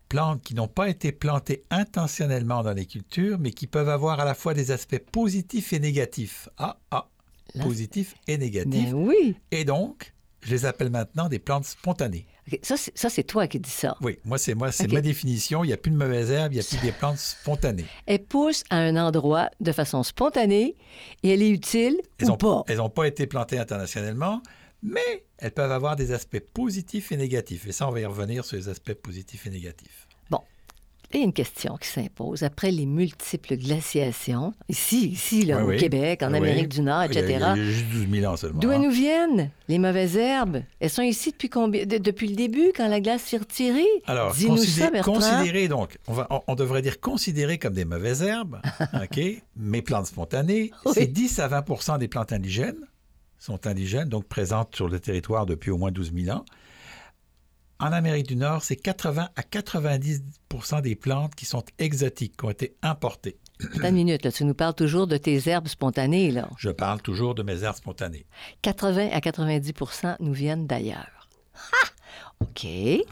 plantes 0.08 0.42
qui 0.42 0.54
n'ont 0.54 0.68
pas 0.68 0.88
été 0.88 1.12
plantées 1.12 1.64
intentionnellement 1.70 2.62
dans 2.62 2.72
les 2.72 2.86
cultures, 2.86 3.38
mais 3.38 3.50
qui 3.50 3.66
peuvent 3.66 3.88
avoir 3.88 4.20
à 4.20 4.24
la 4.24 4.34
fois 4.34 4.54
des 4.54 4.70
aspects 4.70 4.98
positifs 4.98 5.72
et 5.72 5.80
négatifs. 5.80 6.48
Ah, 6.58 6.78
ah, 6.90 7.08
Là, 7.54 7.64
positifs 7.64 8.14
et 8.26 8.38
négatifs. 8.38 8.92
Oui! 8.92 9.36
Et 9.50 9.64
donc, 9.64 10.12
je 10.42 10.50
les 10.50 10.66
appelle 10.66 10.90
maintenant 10.90 11.28
des 11.28 11.38
plantes 11.38 11.64
spontanées. 11.64 12.26
Ça, 12.62 12.76
c'est 12.76 12.96
ça, 12.96 13.08
c'est 13.10 13.24
toi 13.24 13.46
qui 13.48 13.58
dis 13.58 13.70
ça. 13.70 13.96
Oui, 14.00 14.18
moi, 14.24 14.38
c'est 14.38 14.54
moi, 14.54 14.70
c'est 14.70 14.90
ma 14.92 15.00
définition. 15.00 15.64
Il 15.64 15.68
n'y 15.68 15.72
a 15.72 15.76
plus 15.76 15.90
de 15.90 15.96
mauvaises 15.96 16.30
herbes, 16.30 16.52
il 16.52 16.56
n'y 16.56 16.64
a 16.64 16.68
plus 16.68 16.80
des 16.80 16.92
plantes 16.92 17.18
spontanées. 17.18 17.86
Elle 18.06 18.24
pousse 18.24 18.62
à 18.70 18.76
un 18.76 18.96
endroit 18.96 19.50
de 19.60 19.72
façon 19.72 20.02
spontanée 20.02 20.76
et 21.22 21.30
elle 21.30 21.42
est 21.42 21.50
utile 21.50 22.00
Elles 22.18 22.26
ou 22.26 22.30
n'ont 22.30 22.36
pas. 22.36 22.64
elles 22.68 22.80
ont 22.80 22.90
pas 22.90 23.06
été 23.08 23.26
plantées 23.26 23.58
internationalement, 23.58 24.42
mais 24.82 25.24
elles 25.38 25.50
peuvent 25.50 25.72
avoir 25.72 25.96
des 25.96 26.12
aspects 26.12 26.38
positifs 26.38 27.10
et 27.10 27.16
négatifs. 27.16 27.66
Et 27.66 27.72
ça, 27.72 27.88
on 27.88 27.90
va 27.90 28.00
y 28.00 28.06
revenir 28.06 28.44
sur 28.44 28.56
les 28.56 28.68
aspects 28.68 28.94
positifs 28.94 29.46
et 29.46 29.50
négatifs. 29.50 30.05
Il 31.12 31.20
y 31.20 31.22
a 31.22 31.24
une 31.24 31.32
question 31.32 31.76
qui 31.76 31.88
s'impose. 31.88 32.42
Après 32.42 32.70
les 32.70 32.84
multiples 32.86 33.56
glaciations, 33.56 34.52
ici, 34.68 35.08
ici, 35.08 35.44
là, 35.44 35.58
Oui, 35.58 35.62
au 35.62 35.66
oui. 35.68 35.76
Québec, 35.78 36.22
en 36.22 36.30
Oui, 36.32 36.38
Amérique 36.38 36.68
du 36.68 36.80
Nord, 36.82 37.04
etc., 37.04 37.22
Il 37.26 37.30
y 37.30 37.34
a, 37.42 37.54
il 37.56 37.64
y 37.64 37.68
a 37.68 37.70
juste 37.70 37.86
12 37.90 38.06
000 38.20 38.32
ans 38.32 38.36
seulement. 38.36 38.58
d'où 38.60 38.70
elles 38.70 38.80
hein. 38.80 38.84
nous 38.84 38.90
viennent, 38.90 39.50
les 39.68 39.78
mauvaises 39.78 40.16
herbes? 40.16 40.62
Elles 40.80 40.90
sont 40.90 41.02
ici 41.02 41.30
depuis 41.30 41.48
combien? 41.48 41.86
de- 41.86 41.98
depuis 41.98 42.28
le 42.28 42.34
début, 42.36 42.72
quand 42.76 42.88
la 42.88 43.00
glace 43.00 43.22
s'est 43.22 43.36
retirée? 43.38 43.84
Alors, 44.06 44.34
Dis-nous 44.34 44.56
considé- 44.56 44.80
ça, 44.82 44.90
Bertrand. 44.90 45.12
considérez 45.14 45.68
donc, 45.68 45.96
on, 46.08 46.12
va, 46.12 46.26
on, 46.30 46.40
on 46.48 46.54
devrait 46.54 46.82
dire 46.82 47.00
considérées 47.00 47.58
comme 47.58 47.74
des 47.74 47.84
mauvaises 47.84 48.22
herbes, 48.22 48.60
OK, 48.94 49.20
mais 49.56 49.82
plantes 49.82 50.06
spontanées, 50.06 50.70
c'est 50.92 51.06
10 51.06 51.38
à 51.38 51.48
20 51.48 51.98
des 51.98 52.08
plantes 52.08 52.32
indigènes 52.32 52.76
sont 53.38 53.66
indigènes, 53.66 54.08
donc 54.08 54.24
présentes 54.24 54.74
sur 54.74 54.88
le 54.88 54.98
territoire 54.98 55.44
depuis 55.46 55.70
au 55.70 55.76
moins 55.76 55.92
12 55.92 56.10
000 56.16 56.36
ans. 56.36 56.44
En 57.78 57.92
Amérique 57.92 58.26
du 58.28 58.36
Nord, 58.36 58.62
c'est 58.64 58.76
80 58.76 59.28
à 59.36 59.42
90% 59.42 60.80
des 60.80 60.96
plantes 60.96 61.34
qui 61.34 61.44
sont 61.44 61.62
exotiques, 61.78 62.36
qui 62.38 62.44
ont 62.46 62.50
été 62.50 62.74
importées. 62.82 63.36
Attends 63.74 63.88
une 63.88 63.94
minute, 63.96 64.24
là, 64.24 64.32
tu 64.32 64.44
nous 64.44 64.54
parles 64.54 64.74
toujours 64.74 65.06
de 65.06 65.16
tes 65.16 65.48
herbes 65.48 65.68
spontanées, 65.68 66.30
là. 66.30 66.48
Je 66.58 66.70
parle 66.70 67.02
toujours 67.02 67.34
de 67.34 67.42
mes 67.42 67.62
herbes 67.64 67.76
spontanées. 67.76 68.26
80 68.62 69.10
à 69.12 69.20
90% 69.20 70.16
nous 70.20 70.32
viennent 70.32 70.66
d'ailleurs. 70.66 71.28
Ah! 71.54 71.86
OK. 72.40 72.66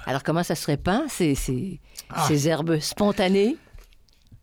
Alors, 0.07 0.23
comment 0.23 0.43
ça 0.43 0.55
se 0.55 0.67
répand, 0.67 1.09
ces, 1.09 1.35
ces, 1.35 1.81
Ah. 2.11 2.27
ces 2.29 2.49
herbes 2.49 2.79
spontanées? 2.79 3.57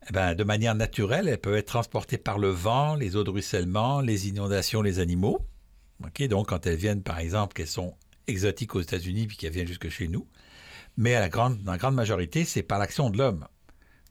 Eh 0.08 0.12
ben, 0.12 0.34
de 0.34 0.42
manière 0.42 0.74
naturelle, 0.74 1.28
elles 1.28 1.38
peuvent 1.38 1.54
être 1.56 1.66
transportées 1.68 2.18
par 2.18 2.38
le 2.38 2.48
vent, 2.50 2.96
les 2.96 3.14
eaux 3.16 3.22
de 3.22 3.30
ruissellement, 3.30 4.00
les 4.00 4.28
inondations, 4.28 4.82
les 4.82 4.98
animaux. 4.98 5.38
OK, 6.04 6.22
donc, 6.26 6.48
quand 6.48 6.66
elles 6.66 6.76
viennent, 6.76 7.02
par 7.04 7.20
exemple, 7.20 7.54
qu'elles 7.54 7.68
sont 7.68 7.94
exotiques 8.26 8.74
aux 8.74 8.80
États-Unis 8.80 9.26
puis 9.26 9.36
qu'elles 9.36 9.52
viennent 9.52 9.66
jusque 9.66 9.88
chez 9.88 10.08
nous. 10.08 10.26
Mais 10.96 11.14
à 11.14 11.20
la 11.20 11.28
grande, 11.28 11.62
dans 11.62 11.72
la 11.72 11.78
grande 11.78 11.94
majorité, 11.94 12.44
c'est 12.44 12.62
par 12.62 12.78
l'action 12.78 13.10
de 13.10 13.18
l'homme. 13.18 13.46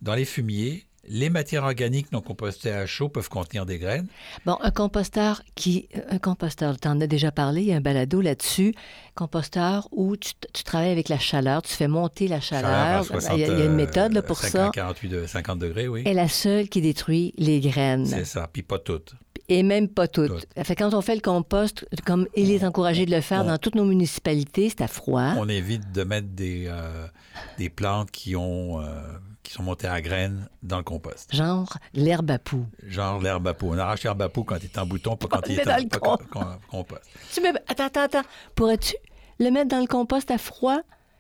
Dans 0.02 0.16
les 0.16 0.26
fumiers, 0.26 0.88
les 1.08 1.30
matières 1.30 1.64
organiques 1.64 2.12
non 2.12 2.22
compostées 2.22 2.72
à 2.72 2.86
chaud 2.86 3.10
peuvent 3.10 3.30
contenir 3.30 3.66
des 3.66 3.78
graines. 3.80 4.08
Bon, 4.46 4.58
un 4.62 4.72
composteur 4.72 5.42
qui. 5.56 5.90
Un 6.10 6.20
composteur, 6.20 6.80
tu 6.80 6.88
en 6.88 7.00
as 7.02 7.08
déjà 7.08 7.32
parlé, 7.32 7.62
il 7.62 7.68
y 7.68 7.74
a 7.74 7.76
un 7.76 7.82
balado 7.82 8.22
là-dessus. 8.22 8.74
Composteur 9.16 9.88
où 9.92 10.16
tu, 10.16 10.32
tu 10.54 10.64
travailles 10.64 10.92
avec 10.92 11.10
la 11.10 11.20
chaleur, 11.20 11.62
tu 11.64 11.74
fais 11.74 11.88
monter 11.88 12.28
la 12.28 12.40
chaleur. 12.40 13.04
60, 13.06 13.32
il, 13.38 13.42
y 13.42 13.44
a, 13.44 13.48
il 13.48 13.60
y 13.60 13.62
a 13.62 13.66
une 13.66 13.76
méthode 13.76 14.14
là, 14.14 14.22
pour 14.22 14.38
50, 14.38 14.52
ça. 14.52 14.72
48, 14.74 15.10
de- 15.10 15.26
50 15.28 15.60
degrés, 15.60 15.88
oui. 15.88 16.04
est 16.06 16.14
la 16.14 16.30
seule 16.30 16.70
qui 16.70 16.82
détruit 16.82 17.34
les 17.38 17.60
graines. 17.60 18.06
C'est 18.06 18.26
ça, 18.26 18.48
puis 18.52 18.64
pas 18.64 18.80
toutes. 18.80 19.14
Et 19.54 19.64
même 19.64 19.90
pas 19.90 20.08
toutes. 20.08 20.46
Fait 20.64 20.76
quand 20.78 20.94
on 20.94 21.02
fait 21.02 21.16
le 21.16 21.20
compost, 21.22 21.86
comme 22.06 22.26
il 22.38 22.52
est 22.52 22.64
encouragé 22.64 23.06
de 23.06 23.12
le 23.12 23.20
faire 23.20 23.42
on- 23.42 23.48
dans 23.48 23.58
toutes 23.58 23.76
nos 23.76 23.84
municipalités, 23.84 24.70
c'est 24.70 24.82
à 24.82 24.88
froid. 24.88 25.34
On 25.38 25.50
évite 25.50 25.92
de 25.92 26.04
mettre 26.06 26.30
des, 26.30 26.68
euh, 26.68 27.06
des 27.58 27.70
plantes 27.70 28.12
qui, 28.12 28.36
ont, 28.38 28.80
euh, 28.80 29.02
qui 29.44 29.52
sont 29.52 29.64
montées 29.64 29.88
à 29.88 30.00
graines 30.02 30.48
dans 30.64 30.78
le 30.78 30.84
compost. 30.84 31.36
Genre 31.36 31.78
l'herbe 31.94 32.32
à 32.32 32.40
poux. 32.40 32.66
Genre 32.88 33.22
l'herbe 33.22 33.46
à 33.48 33.54
peau. 33.54 33.68
On 33.72 33.78
arrache 33.78 34.04
l'herbe 34.04 34.22
à 34.22 34.30
peau 34.30 34.46
quand 34.46 34.56
il 34.58 34.66
est 34.66 34.78
en 34.78 34.86
bouton, 34.86 35.18
pas 35.18 35.28
quand 35.28 35.42
il 35.48 35.54
est 35.60 35.66
met 35.66 35.72
en 35.74 35.76
dans 35.78 35.84
le 35.84 35.90
pas 35.90 36.60
compost. 36.70 37.02
Tu 37.34 37.42
mets... 37.42 37.52
Attends, 37.68 37.86
attends, 37.88 38.02
attends. 38.04 38.22
Pourrais-tu 38.56 38.96
le 39.40 39.50
mettre 39.52 39.68
dans 39.68 39.82
le 39.82 39.88
compost 39.88 40.32
à 40.32 40.38
froid? 40.38 40.80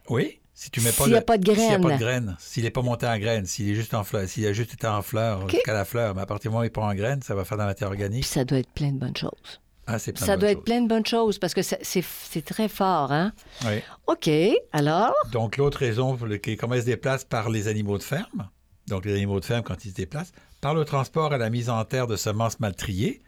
Oui, 0.09 0.39
si 0.61 0.69
tu 0.69 0.79
mets 0.81 0.91
pas 0.91 1.05
S'il 1.05 1.13
y 1.13 1.15
a 1.15 1.21
pas 1.23 1.39
de 1.39 1.53
S'il 1.55 1.67
n'y 1.67 1.73
a 1.73 1.79
pas 1.79 1.93
de 1.95 1.99
graines, 1.99 2.35
s'il 2.37 2.63
n'est 2.65 2.69
pas 2.69 2.83
monté 2.83 3.07
en 3.07 3.17
graines, 3.17 3.47
s'il 3.47 3.67
est 3.71 3.73
juste 3.73 3.95
en 3.95 4.03
fleur, 4.03 4.27
s'il 4.27 4.45
a 4.45 4.53
juste 4.53 4.75
été 4.75 4.85
en 4.85 5.01
fleur 5.01 5.49
jusqu'à 5.49 5.73
la 5.73 5.85
fleur, 5.85 6.13
mais 6.13 6.21
à 6.21 6.27
partir 6.27 6.51
du 6.51 6.53
moment 6.53 6.61
où 6.61 6.65
il 6.65 6.71
part 6.71 6.83
en 6.83 6.93
graines, 6.93 7.23
ça 7.23 7.33
va 7.33 7.45
faire 7.45 7.57
de 7.57 7.63
la 7.63 7.67
matière 7.69 7.89
Puis 7.89 7.99
organique. 8.03 8.25
ça 8.25 8.45
doit 8.45 8.59
être 8.59 8.69
plein 8.69 8.91
de 8.91 8.99
bonnes 8.99 9.17
choses. 9.17 9.59
Ah, 9.87 9.97
c'est 9.97 10.13
plein 10.13 10.23
Ça 10.23 10.35
de 10.35 10.41
doit 10.41 10.51
être 10.51 10.63
plein 10.63 10.81
de 10.81 10.87
bonnes 10.87 11.05
choses 11.05 11.39
parce 11.39 11.55
que 11.55 11.63
c'est 11.63 11.79
c'est 11.81 12.45
très 12.45 12.67
fort, 12.67 13.11
hein? 13.11 13.33
Oui. 13.65 13.79
OK, 14.05 14.29
alors? 14.71 15.15
Donc, 15.31 15.57
l'autre 15.57 15.79
raison 15.79 16.15
pour 16.15 16.27
laquelle 16.27 16.57
comment 16.57 16.75
ils 16.75 16.81
se 16.81 16.85
déplacent 16.85 17.25
par 17.25 17.49
les 17.49 17.67
animaux 17.67 17.97
de 17.97 18.03
ferme, 18.03 18.47
donc 18.87 19.05
les 19.05 19.15
animaux 19.15 19.39
de 19.39 19.45
ferme 19.45 19.63
quand 19.63 19.83
ils 19.83 19.89
se 19.89 19.95
déplacent, 19.95 20.31
par 20.61 20.75
le 20.75 20.85
transport 20.85 21.33
à 21.33 21.39
la 21.39 21.49
mise 21.49 21.71
en 21.71 21.83
terre 21.85 22.05
de 22.05 22.17
semences 22.17 22.59
mal 22.59 22.75
triées. 22.75 23.23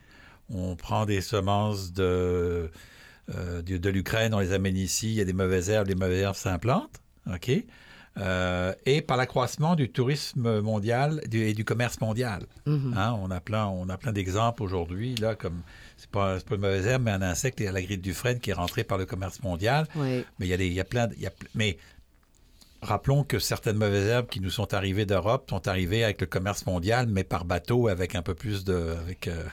On 0.49 0.75
prend 0.75 1.07
des 1.07 1.21
semences 1.21 1.93
de, 1.93 2.69
euh, 3.33 3.61
de, 3.63 3.77
de 3.77 3.89
l'Ukraine, 3.89 4.35
on 4.35 4.39
les 4.39 4.53
amène 4.53 4.77
ici, 4.77 5.07
il 5.07 5.15
y 5.15 5.21
a 5.21 5.25
des 5.25 5.33
mauvaises 5.33 5.71
herbes, 5.71 5.87
les 5.87 5.95
mauvaises 5.95 6.21
herbes 6.21 6.35
s'implantent. 6.35 6.99
OK? 7.31 7.51
Euh, 8.19 8.73
et 8.85 9.01
par 9.01 9.17
l'accroissement 9.17 9.75
du 9.75 9.89
tourisme 9.89 10.61
mondial 10.61 11.19
du- 11.27 11.41
et 11.47 11.53
du 11.55 11.65
commerce 11.65 11.99
mondial. 11.99 12.43
Mhm. 12.67 12.93
Hein, 12.95 13.17
on 13.19 13.31
a 13.31 13.39
plein, 13.39 13.65
on 13.65 13.89
a 13.89 13.97
plein 13.97 14.11
d'exemples 14.13 14.61
aujourd'hui, 14.61 15.15
là, 15.15 15.33
comme, 15.33 15.63
c'est 15.97 16.09
pas, 16.11 16.39
pas 16.39 16.53
une 16.55 16.61
mauvaise 16.61 16.85
herbe, 16.85 17.01
mais 17.05 17.11
un 17.11 17.23
insecte, 17.23 17.59
la 17.59 17.81
grippe 17.81 18.01
du 18.03 18.13
frêne 18.13 18.39
qui 18.39 18.51
est 18.51 18.53
rentré 18.53 18.83
par 18.83 18.99
le 18.99 19.07
commerce 19.07 19.41
mondial. 19.41 19.87
Oui. 19.95 20.23
Mais 20.37 20.45
il 20.45 20.49
y 20.49 20.53
a, 20.53 20.57
des, 20.57 20.67
il 20.67 20.73
y 20.73 20.79
a 20.79 20.83
plein, 20.83 21.07
de- 21.07 21.15
il 21.15 21.21
y 21.23 21.27
a 21.27 21.31
mais 21.55 21.77
rappelons 22.83 23.23
que 23.23 23.39
certaines 23.39 23.77
mauvaises 23.77 24.07
herbes 24.07 24.27
qui 24.27 24.41
nous 24.41 24.51
sont 24.51 24.73
arrivées 24.75 25.05
d'Europe 25.07 25.49
sont 25.49 25.67
arrivées 25.67 26.03
avec 26.03 26.21
le 26.21 26.27
commerce 26.27 26.65
mondial, 26.67 27.07
mais 27.07 27.23
par 27.23 27.45
bateau, 27.45 27.87
avec 27.87 28.13
un 28.13 28.21
peu 28.21 28.35
plus 28.35 28.63
de, 28.63 28.95
avec, 29.01 29.27
euh, 29.27 29.43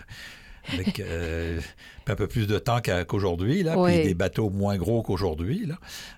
avec 0.73 1.01
euh, 1.01 1.61
un 2.07 2.15
peu 2.17 2.27
plus 2.27 2.47
de 2.49 2.59
temps 2.59 2.81
qu'aujourd'hui, 3.07 3.63
là, 3.63 3.79
Oui. 3.79 3.95
puis 3.95 4.03
des 4.09 4.15
bateaux 4.15 4.51
moins 4.51 4.77
gros 4.77 5.03
qu'aujourd'hui, 5.03 5.65
là. 5.67 5.77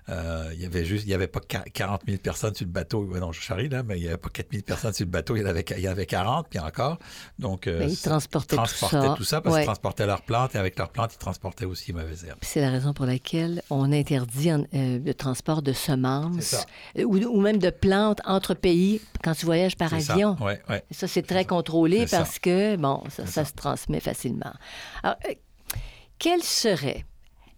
Euh, 0.09 0.49
il 0.53 0.61
y 0.61 0.65
avait 0.65 0.85
juste, 0.85 1.05
il 1.05 1.09
y 1.11 1.13
avait 1.13 1.27
pas 1.27 1.39
qua- 1.39 1.63
40 1.71 2.01
000 2.07 2.17
personnes 2.17 2.55
sur 2.55 2.65
le 2.65 2.71
bateau. 2.71 3.03
Ouais, 3.05 3.19
non, 3.19 3.31
je 3.31 3.39
charrie 3.41 3.69
là, 3.69 3.83
mais 3.83 3.97
il 3.99 4.03
y 4.03 4.07
avait 4.07 4.17
pas 4.17 4.29
4 4.29 4.47
000 4.51 4.63
personnes 4.63 4.93
sur 4.93 5.05
le 5.05 5.11
bateau. 5.11 5.35
Il 5.35 5.41
y 5.41 5.45
en 5.45 5.49
avait, 5.49 5.63
il 5.77 5.83
y 5.83 5.87
avait 5.87 6.05
40, 6.07 6.47
puis 6.49 6.57
encore. 6.59 6.97
Donc, 7.37 7.67
euh, 7.67 7.79
Mais 7.79 7.91
ils 7.91 7.97
transportaient, 7.97 8.55
transportaient 8.55 8.97
tout 8.97 9.03
ça. 9.07 9.15
tout 9.17 9.23
ça 9.23 9.41
parce 9.41 9.53
Ouais. 9.55 9.61
qu'ils 9.61 9.67
transportaient 9.67 10.07
leurs 10.07 10.23
plantes 10.23 10.55
et 10.55 10.57
avec 10.57 10.77
leurs 10.79 10.89
plantes, 10.89 11.13
ils 11.13 11.19
transportaient 11.19 11.65
aussi 11.65 11.91
les 11.93 12.01
mauvaises 12.01 12.25
herbes. 12.25 12.39
C'est 12.41 12.61
la 12.61 12.71
raison 12.71 12.93
pour 12.93 13.05
laquelle 13.05 13.61
on 13.69 13.91
interdit 13.91 14.51
en- 14.51 14.65
le 14.73 15.11
transport 15.13 15.61
de 15.61 15.73
semences 15.73 16.65
ou, 16.97 17.17
ou 17.17 17.41
même 17.41 17.59
de 17.59 17.69
plantes 17.69 18.19
entre 18.25 18.55
pays 18.55 18.99
quand 19.23 19.33
tu 19.35 19.45
voyages 19.45 19.75
par 19.77 19.89
ça. 20.01 20.13
avion. 20.13 20.35
Ouais. 20.41 20.59
Ça, 20.91 21.07
c'est 21.07 21.21
très 21.21 21.45
contrôlé 21.45 22.07
ça. 22.07 22.17
parce 22.17 22.39
que, 22.39 22.75
bon, 22.77 23.03
ça. 23.09 23.45
se 23.45 23.53
transmet 23.53 23.99
facilement. 23.99 24.32
Alors, 24.41 25.17
euh, 25.29 25.33
quelle 26.19 26.43
serait 26.43 27.05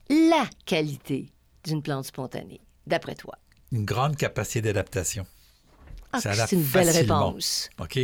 la 0.10 0.48
qualité 0.66 1.32
d'une 1.64 1.82
plante 1.82 2.06
spontanée, 2.06 2.62
d'après 2.88 3.16
toi? 3.16 3.38
Une 3.72 3.86
grande 3.86 4.16
capacité 4.16 4.62
d'adaptation. 4.62 5.26
Ah, 6.12 6.20
c'est 6.22 6.56
une 6.56 6.64
belle 6.64 6.88
facilement. 6.88 7.28
réponse. 7.28 7.70
OK? 7.80 8.00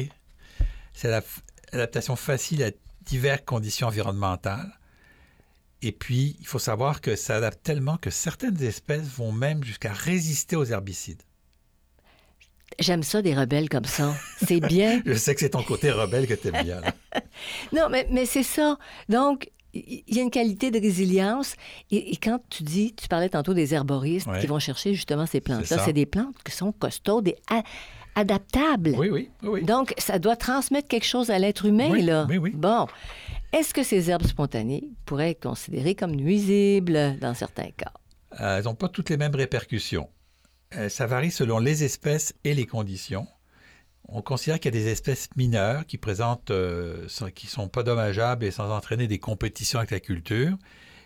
C'est 0.93 1.23
l'adaptation 1.71 2.15
facile 2.15 2.63
à 2.63 2.71
diverses 3.01 3.43
conditions 3.45 3.87
environnementales. 3.87 4.71
Et 5.81 5.91
puis, 5.91 6.35
il 6.39 6.45
faut 6.45 6.59
savoir 6.59 7.01
que 7.01 7.15
ça 7.15 7.37
adapte 7.37 7.63
tellement 7.63 7.97
que 7.97 8.09
certaines 8.09 8.61
espèces 8.61 9.07
vont 9.07 9.31
même 9.31 9.63
jusqu'à 9.63 9.93
résister 9.93 10.55
aux 10.55 10.65
herbicides. 10.65 11.23
J'aime 12.81 13.03
ça, 13.03 13.21
des 13.21 13.33
rebelles 13.33 13.69
comme 13.69 13.85
ça. 13.85 14.13
C'est 14.45 14.59
bien. 14.59 15.01
Je 15.05 15.13
sais 15.13 15.33
que 15.33 15.39
c'est 15.39 15.49
ton 15.51 15.63
côté 15.63 15.91
rebelle 15.91 16.27
que 16.27 16.33
tu 16.33 16.49
aimes 16.49 16.63
bien. 16.63 16.81
Non, 17.73 17.87
mais, 17.89 18.07
mais 18.11 18.25
c'est 18.25 18.43
ça. 18.43 18.77
Donc, 19.09 19.49
il 19.73 20.03
y 20.07 20.19
a 20.19 20.21
une 20.21 20.29
qualité 20.31 20.69
de 20.71 20.79
résilience. 20.79 21.55
Et, 21.91 22.11
et 22.13 22.15
quand 22.17 22.39
tu 22.49 22.63
dis, 22.63 22.93
tu 22.93 23.07
parlais 23.07 23.29
tantôt 23.29 23.53
des 23.53 23.73
herboristes 23.73 24.27
Ouais. 24.27 24.39
qui 24.39 24.47
vont 24.47 24.59
chercher 24.59 24.93
justement 24.93 25.25
ces 25.25 25.39
plantes-là, 25.41 25.77
c'est 25.85 25.93
des 25.93 26.05
plantes 26.05 26.35
qui 26.43 26.51
sont 26.51 26.71
costaudes 26.71 27.27
et 27.29 27.35
a- 27.49 27.63
adaptables. 28.15 28.95
Oui, 28.97 29.09
oui, 29.09 29.29
oui. 29.43 29.49
oui. 29.49 29.63
Donc, 29.63 29.93
ça 29.97 30.19
doit 30.19 30.35
transmettre 30.35 30.87
quelque 30.87 31.05
chose 31.05 31.29
à 31.31 31.39
l'être 31.39 31.65
humain, 31.65 31.89
Oui, 31.89 32.01
là. 32.01 32.25
oui, 32.29 32.37
oui. 32.37 32.51
Bon. 32.53 32.87
Est-ce 33.53 33.73
que 33.73 33.83
ces 33.83 34.09
herbes 34.09 34.25
spontanées 34.27 34.83
pourraient 35.05 35.31
être 35.31 35.43
considérées 35.43 35.95
comme 35.95 36.11
nuisibles 36.15 37.17
dans 37.19 37.33
certains 37.33 37.69
cas? 37.75 37.91
Euh, 38.39 38.57
elles 38.59 38.63
n'ont 38.65 38.75
pas 38.75 38.87
toutes 38.87 39.09
les 39.09 39.17
mêmes 39.17 39.35
répercussions. 39.35 40.07
Euh, 40.75 40.89
ça 40.89 41.07
varie 41.07 41.31
selon 41.31 41.59
les 41.59 41.83
espèces 41.83 42.33
et 42.43 42.53
les 42.53 42.65
conditions. 42.65 43.27
On 44.07 44.21
considère 44.21 44.59
qu'il 44.59 44.73
y 44.73 44.77
a 44.77 44.79
des 44.81 44.89
espèces 44.89 45.29
mineures 45.35 45.85
qui 45.85 45.97
présentent, 45.97 46.51
euh, 46.51 47.07
qui 47.35 47.47
sont 47.47 47.67
pas 47.67 47.83
dommageables 47.83 48.45
et 48.45 48.51
sans 48.51 48.69
entraîner 48.71 49.07
des 49.07 49.19
compétitions 49.19 49.79
avec 49.79 49.91
la 49.91 49.99
culture. 49.99 50.57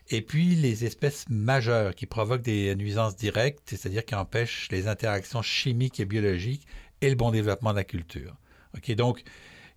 Et 0.10 0.22
puis 0.22 0.56
les 0.56 0.86
espèces 0.86 1.26
majeures 1.30 1.96
qui 1.96 2.06
provoquent 2.06 2.44
des 2.44 2.76
nuisances 2.76 3.16
directes, 3.16 3.62
c'est-à-dire 3.66 4.06
qui 4.06 4.16
empêchent 4.16 4.70
les 4.72 4.88
interactions 4.88 5.42
chimiques 5.42 6.00
et 6.00 6.06
biologiques 6.06 6.68
et 7.02 7.10
le 7.10 7.16
bon 7.16 7.32
développement 7.32 7.72
de 7.72 7.78
la 7.78 7.84
culture. 7.84 8.36
Ok, 8.76 8.92
donc 8.94 9.24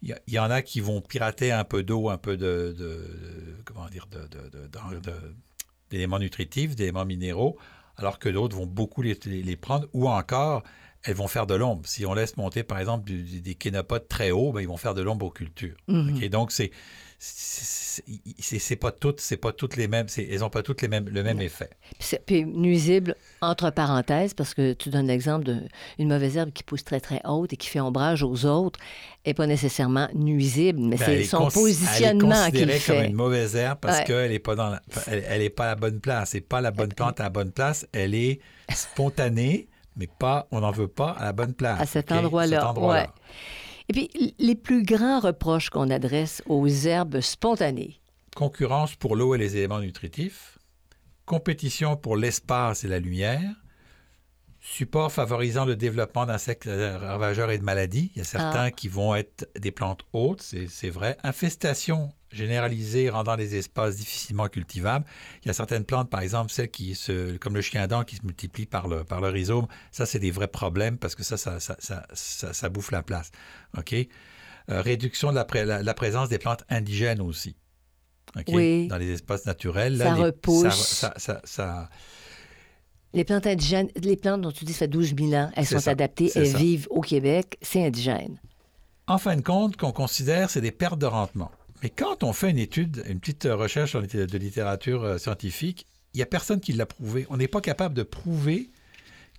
il 0.03 0.15
y, 0.29 0.39
en 0.39 0.51
a 0.51 0.63
qui 0.63 0.81
vont 0.81 1.01
pirater 1.01 1.51
un 1.51 1.65
peu 1.65 1.83
d'eau, 1.83 2.09
un 2.09 2.19
peu 2.19 2.37
de, 2.37 2.77
comment 3.65 3.89
dire, 3.89 4.07
d'éléments 5.91 6.21
nutritifs, 6.21 6.77
d'éléments 6.77 7.05
minéraux, 7.05 7.59
alors 7.99 8.19
que 8.19 8.29
d'autres 8.31 8.57
vont 8.57 8.67
beaucoup 8.67 9.03
les, 9.03 9.19
les- 9.27 9.43
les 9.43 9.57
prendre, 9.57 9.87
ou 9.93 10.09
encore, 10.09 10.63
elles 11.05 11.15
vont 11.15 11.29
faire 11.29 11.47
de 11.47 11.55
l'ombre. 11.55 11.83
Si 11.87 12.07
on 12.07 12.15
laisse 12.15 12.37
monter, 12.37 12.63
par 12.63 12.79
exemple, 12.79 13.11
des 13.13 13.55
kénopodes 13.55 14.09
très 14.09 14.31
hauts, 14.31 14.53
ben, 14.53 14.61
ils 14.61 14.69
vont 14.69 14.77
faire 14.77 14.95
de 14.95 15.03
l'ombre 15.03 15.27
aux 15.27 15.31
cultures. 15.31 15.77
Mhm. 15.89 16.17
OK? 16.17 16.29
Donc, 16.31 16.53
c'est- 16.53 16.71
c'est 17.21 18.77
pas 18.77 18.93
toutes, 18.93 19.21
c'est 19.21 19.37
pas 19.37 19.53
toutes 19.53 19.77
les 19.77 19.89
mêmes, 19.89 20.07
elles 20.17 20.41
n'ont 20.41 20.51
pas 20.51 20.63
toutes 20.63 20.83
les 20.83 20.89
mêmes, 20.89 21.09
le 21.09 21.23
même 21.23 21.41
effet. 21.41 21.71
Puis, 22.27 22.45
nuisible, 22.45 23.17
entre 23.41 23.71
parenthèses, 23.71 24.35
parce 24.35 24.55
que 24.55 24.73
tu 24.73 24.89
donnes 24.91 25.09
l'exemple 25.09 25.45
d'une 25.45 26.09
mauvaise 26.09 26.37
herbe 26.37 26.51
qui 26.53 26.63
pousse 26.63 26.85
très, 26.85 27.01
très 27.01 27.21
haute 27.25 27.53
et 27.53 27.57
qui 27.57 27.69
fait 27.69 27.81
ombrage 27.81 28.23
aux 28.23 28.45
autres, 28.47 28.79
n'est 29.27 29.35
pas 29.35 29.47
nécessairement 29.47 30.09
nuisible, 30.15 30.79
mais 30.81 30.97
Ben, 30.97 31.05
c'est 31.07 31.21
est 31.21 31.25
son 31.25 31.49
positionnement 31.49 32.51
qui 32.51 32.59
est 32.59 32.67
le 32.67 32.73
considérée 32.73 32.81
comme 32.87 32.97
fait. 33.05 33.07
une 33.09 33.17
mauvaise 33.17 33.57
herbe 33.57 33.79
parce 33.81 33.99
Ouais. 33.99 34.05
qu'elle 34.05 34.31
n'est 34.31 34.39
pas, 34.39 34.55
dans 34.55 34.71
la- 34.71 34.83
elle, 35.09 35.25
elle 35.29 35.43
est 35.43 35.51
pas 35.51 35.65
à 35.65 35.69
la 35.69 35.75
bonne 35.77 36.01
place. 36.01 36.31
C'est 36.31 36.41
pas 36.41 36.61
la 36.61 36.71
bonne 36.71 36.93
plante 36.93 37.21
à 37.21 37.25
la 37.25 37.31
bonne 37.31 37.51
place. 37.53 37.87
Elle 37.93 38.15
est 38.15 38.41
spontanée, 38.73 39.69
mais 39.97 40.07
pas, 40.19 40.47
on 40.53 40.61
n'en 40.61 40.71
veut 40.71 40.89
pas 40.89 41.11
à 41.11 41.25
la 41.25 41.33
bonne 41.33 41.53
place. 41.55 41.81
À 41.81 41.87
cet 41.87 42.13
endroit-là, 42.13 42.73
ouais. 42.79 43.07
Et 43.89 43.93
puis, 43.93 44.35
les 44.39 44.55
plus 44.55 44.83
grands 44.85 45.21
reproches 45.21 45.71
qu'on 45.71 45.89
adresse 45.91 46.43
aux 46.47 46.67
herbes 46.69 47.21
spontanées. 47.21 48.01
concurrence 48.37 48.95
pour 48.95 49.17
l'eau 49.17 49.35
et 49.35 49.39
les 49.39 49.57
éléments 49.57 49.81
nutritifs, 49.81 50.59
compétition 51.27 51.97
pour 51.97 52.17
l'espace 52.17 52.85
et 52.85 52.89
la 52.89 53.01
lumière, 53.01 53.51
support 54.61 55.11
favorisant 55.11 55.65
le 55.65 55.75
développement 55.77 56.27
d'insectes 56.27 56.69
ravageurs 56.69 57.51
et 57.51 57.59
de 57.59 57.65
maladies. 57.65 58.11
Il 58.15 58.19
y 58.19 58.21
a 58.21 58.25
certains 58.25 58.65
Ah. 58.67 58.71
qui 58.71 58.89
vont 58.89 59.15
être 59.15 59.49
des 59.59 59.71
plantes 59.73 60.03
hautes, 60.13 60.43
c'est 60.69 60.91
vrai. 60.91 61.17
Infestation 61.25 62.13
généralisée 62.31 63.09
rendant 63.11 63.37
les 63.37 63.55
espaces 63.57 63.97
difficilement 63.97 64.49
cultivables. 64.49 65.05
Il 65.43 65.49
y 65.49 65.51
a 65.51 65.55
certaines 65.55 65.85
plantes, 65.85 66.11
par 66.11 66.21
exemple, 66.21 66.51
celles 66.53 66.71
qui 66.71 66.95
se, 66.95 67.37
comme 67.39 67.55
le 67.55 67.61
chien 67.63 67.87
dent 67.87 68.05
qui 68.05 68.17
se 68.17 68.23
multiplient 68.25 68.67
par 68.67 68.89
le, 68.89 69.05
par 69.05 69.21
le 69.21 69.29
rhizome. 69.29 69.67
Ça, 69.93 70.05
c'est 70.07 70.19
des 70.19 70.31
vrais 70.31 70.49
problèmes 70.49 70.99
parce 70.99 71.15
que 71.15 71.23
ça, 71.23 71.37
ça, 71.37 71.59
ça, 71.61 71.77
ça, 71.79 72.07
ça- 72.13 72.69
bouffe 72.69 72.91
la 72.91 73.03
place. 73.03 73.31
OK? 73.77 73.95
Euh, 73.95 74.83
réduction 74.83 75.31
de 75.31 75.37
la, 75.37 75.45
pré- 75.47 75.65
la- 75.65 75.83
la 75.83 75.95
présence 75.95 76.29
des 76.29 76.39
plantes 76.39 76.65
indigènes 76.69 77.21
aussi. 77.23 77.57
OK? 78.37 78.45
Oui. 78.49 78.87
Dans 78.89 78.99
les 78.99 79.11
espaces 79.13 79.47
naturels. 79.47 79.97
Ça 79.97 80.15
les- 80.15 80.23
repousse. 80.25 81.05
ça- 81.17 81.89
Les 83.15 83.25
plantes 83.25 83.47
indigènes, 83.47 83.89
les 83.97 84.17
plantes 84.17 84.43
dont 84.43 84.53
tu 84.53 84.67
dis 84.67 84.75
ça 84.75 84.81
fait 84.81 84.89
12 84.89 85.15
000 85.19 85.33
ans, 85.33 85.51
elles 85.57 85.67
sont 85.67 85.79
ça, 85.81 85.93
adaptées, 85.93 86.31
elles 86.35 86.49
ça. 86.53 86.59
vivent 86.59 86.87
au 86.91 87.01
Québec, 87.01 87.57
c'est 87.63 87.83
indigène. 87.87 88.39
En 89.07 89.17
fin 89.17 89.35
de 89.37 89.41
compte, 89.41 89.79
qu'on 89.79 89.93
considère, 89.93 90.51
c'est 90.51 90.61
des 90.61 90.73
pertes 90.73 90.99
de 90.99 91.07
rendement. 91.07 91.51
Mais 91.83 91.91
quand 91.91 92.23
on 92.25 92.33
fait 92.33 92.51
une 92.51 92.59
étude, 92.59 93.05
une 93.09 93.21
petite 93.21 93.45
recherche 93.45 93.95
en 93.95 94.01
litté- 94.01 94.27
de 94.27 94.39
littérature 94.39 95.05
euh, 95.05 95.19
scientifique, 95.19 95.87
il 96.15 96.19
n'y 96.19 96.23
a 96.23 96.27
personne 96.27 96.61
qui 96.61 96.73
l'a 96.73 96.87
prouvé. 96.87 97.27
On 97.31 97.37
n'est 97.37 97.49
pas 97.49 97.61
capable 97.61 97.95
de 97.95 98.03
prouver 98.03 98.71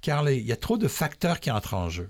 car 0.02 0.30
il 0.30 0.46
y 0.46 0.52
a 0.52 0.56
trop 0.58 0.78
de 0.78 0.88
facteurs 0.88 1.40
qui 1.40 1.52
entrent 1.52 1.74
en 1.74 1.90
jeu. 1.90 2.10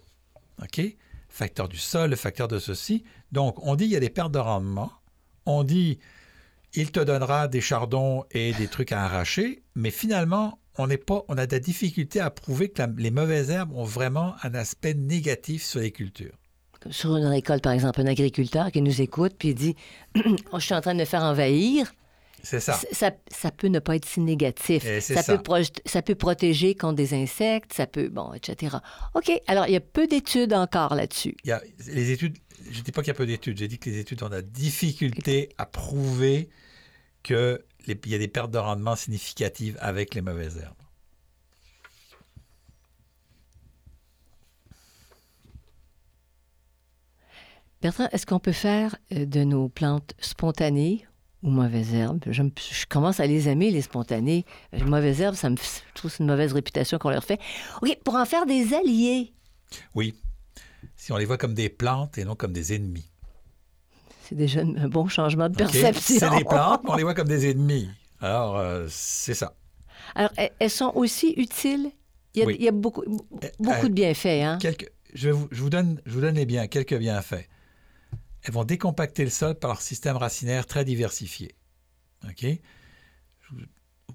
OK? 0.62 0.82
Facteur 1.30 1.68
du 1.68 1.78
sol, 1.78 2.16
facteur 2.16 2.48
de 2.48 2.60
ceci. 2.60 3.04
Donc, 3.32 3.56
on 3.66 3.76
dit 3.76 3.86
il 3.86 3.92
y 3.92 3.96
a 3.96 4.00
des 4.00 4.10
pertes 4.10 4.32
de 4.32 4.40
rendement. 4.40 4.92
On 5.46 5.64
dit 5.64 6.00
il 6.76 6.92
te 6.92 7.00
donnera 7.00 7.48
des 7.48 7.62
chardons 7.62 8.26
et 8.32 8.54
des 8.54 8.68
trucs 8.68 8.92
à 8.92 9.04
arracher, 9.04 9.64
mais 9.76 9.90
finalement, 9.90 10.60
on 10.78 10.88
pas, 10.88 11.26
on 11.28 11.38
a 11.38 11.46
de 11.48 11.52
la 11.52 11.60
difficulté 11.60 12.20
à 12.20 12.30
prouver 12.30 12.70
que 12.70 12.84
les 12.98 13.12
mauvaises 13.12 13.50
herbes 13.50 13.74
ont 13.74 13.84
vraiment 13.84 14.36
un 14.44 14.54
aspect 14.54 14.94
négatif 14.94 15.64
sur 15.64 15.80
les 15.80 15.92
cultures. 15.92 16.38
Sur 16.90 17.16
une 17.18 17.26
récolte, 17.26 17.64
par 17.64 17.74
exemple, 17.74 18.02
un 18.02 18.08
agriculteur 18.08 18.72
qui 18.72 18.82
nous 18.82 19.02
écoute 19.02 19.34
puis 19.38 19.54
dit 19.54 19.76
oh, 20.52 20.60
Je 20.60 20.66
suis 20.66 20.74
en 20.74 20.82
train 20.82 20.94
de 20.94 21.00
me 21.00 21.06
faire 21.06 21.24
envahir. 21.24 21.92
C'est 22.42 22.60
ça. 22.62 22.80
ça. 22.92 23.12
ça. 23.30 23.52
peut 23.52 23.68
ne 23.68 23.80
pas 23.80 23.98
être 23.98 24.06
si 24.06 24.22
négatif. 24.22 24.84
Ça, 25.02 25.22
ça. 25.22 25.38
Peut 25.38 25.64
ça 25.86 26.02
peut 26.02 26.16
protéger 26.16 26.74
contre 26.74 26.96
des 26.96 27.14
insectes, 27.14 27.74
ça 27.74 27.86
peut, 27.86 28.08
bon, 28.08 28.34
etc. 28.34 28.78
OK, 29.14 29.30
alors 29.48 29.68
il 29.68 29.74
y 29.74 29.76
a 29.76 29.82
peu 29.82 30.08
d'études 30.08 30.54
encore 30.54 30.96
là-dessus. 30.96 31.36
Il 31.44 31.50
y 31.50 31.52
a 31.52 31.62
les 31.88 32.12
études. 32.12 32.38
Je 32.72 32.80
ne 32.80 32.84
dis 32.84 32.92
pas 32.92 33.02
qu'il 33.02 33.10
y 33.10 33.12
a 33.12 33.16
peu 33.16 33.26
d'études. 33.26 33.58
J'ai 33.58 33.68
dit 33.68 33.78
que 33.78 33.90
les 33.90 34.00
études 34.00 34.24
ont 34.24 34.30
la 34.30 34.42
difficulté 34.42 35.50
à 35.58 35.66
prouver 35.66 36.50
qu'il 37.24 37.60
y 37.86 38.16
a 38.16 38.18
des 38.18 38.28
pertes 38.28 38.52
de 38.52 38.58
rendement 38.58 38.96
significatives 38.96 39.78
avec 39.82 40.16
les 40.16 40.22
mauvaises 40.22 40.58
herbes. 40.58 40.76
Bertrand, 47.82 48.08
est-ce 48.12 48.26
qu'on 48.26 48.40
peut 48.40 48.52
faire 48.52 48.96
euh, 49.14 49.26
de 49.26 49.44
nos 49.44 49.70
plantes 49.70 50.14
spontanées 50.20 51.06
ou 51.44 51.50
mauvaises 51.50 51.94
herbes? 51.94 52.24
Je, 52.30 52.44
me- 52.44 52.52
je 52.58 52.86
commence 52.86 53.20
à 53.20 53.26
les 53.28 53.48
aimer, 53.48 53.72
les 53.72 53.82
spontanées. 53.82 54.46
Les 54.74 54.84
mauvaises 54.84 55.22
herbes, 55.22 55.36
ça 55.36 55.50
me, 55.50 55.56
je 55.56 55.94
trouve 55.96 56.12
c'est 56.12 56.20
une 56.24 56.30
mauvaise 56.30 56.52
réputation 56.54 56.98
qu'on 56.98 57.10
leur 57.10 57.24
fait. 57.24 57.40
OK, 57.82 57.98
pour 58.04 58.16
en 58.16 58.26
faire 58.26 58.46
des 58.46 58.74
alliés. 58.74 59.34
Oui. 59.96 60.16
Si 60.96 61.12
on 61.14 61.18
les 61.18 61.26
voit 61.26 61.38
comme 61.38 61.54
des 61.54 61.70
plantes 61.70 62.18
et 62.18 62.26
non 62.26 62.36
comme 62.36 62.52
des 62.52 62.74
ennemis. 62.74 63.10
C'est 64.24 64.36
déjà 64.36 64.62
un 64.62 64.88
bon 64.90 65.08
changement 65.08 65.50
de 65.50 65.56
perception. 65.56 66.18
C'est 66.20 66.38
des 66.38 66.44
plantes, 66.44 66.82
mais 66.84 66.92
on 66.92 66.96
les 66.96 67.04
voit 67.04 67.14
comme 67.16 67.28
des 67.28 67.50
ennemis. 67.52 67.90
Alors, 68.22 68.58
euh, 68.58 68.86
c'est 68.90 69.34
ça. 69.34 69.56
Alors, 70.16 70.32
elles 70.60 70.70
sont 70.70 70.92
aussi 70.96 71.34
utiles? 71.38 71.92
Il 72.36 72.40
y 72.40 72.44
a, 72.44 72.46
Oui. 72.46 72.56
il 72.60 72.66
y 72.66 72.68
a 72.68 72.72
beaucoup, 72.72 73.04
beaucoup 73.60 73.86
euh, 73.86 73.88
de 73.88 73.94
bienfaits, 73.94 74.44
hein? 74.44 74.58
Quelques, 74.62 74.92
je, 75.14 75.28
vais 75.30 75.32
vous, 75.34 75.48
je, 75.52 75.62
vous 75.64 75.70
donne, 75.70 76.00
je 76.06 76.14
vous 76.14 76.22
donne 76.22 76.36
les 76.36 76.46
biens, 76.46 76.68
quelques 76.68 76.98
bienfaits. 76.98 77.48
Elles 78.50 78.56
vont 78.56 78.64
décompacter 78.64 79.24
le 79.24 79.30
sol 79.30 79.54
par 79.54 79.70
leur 79.70 79.80
système 79.80 80.18
racinaire 80.18 80.66
très 80.66 80.84
diversifié. 80.84 81.54
OK? 82.28 82.48
Vous, 83.52 83.60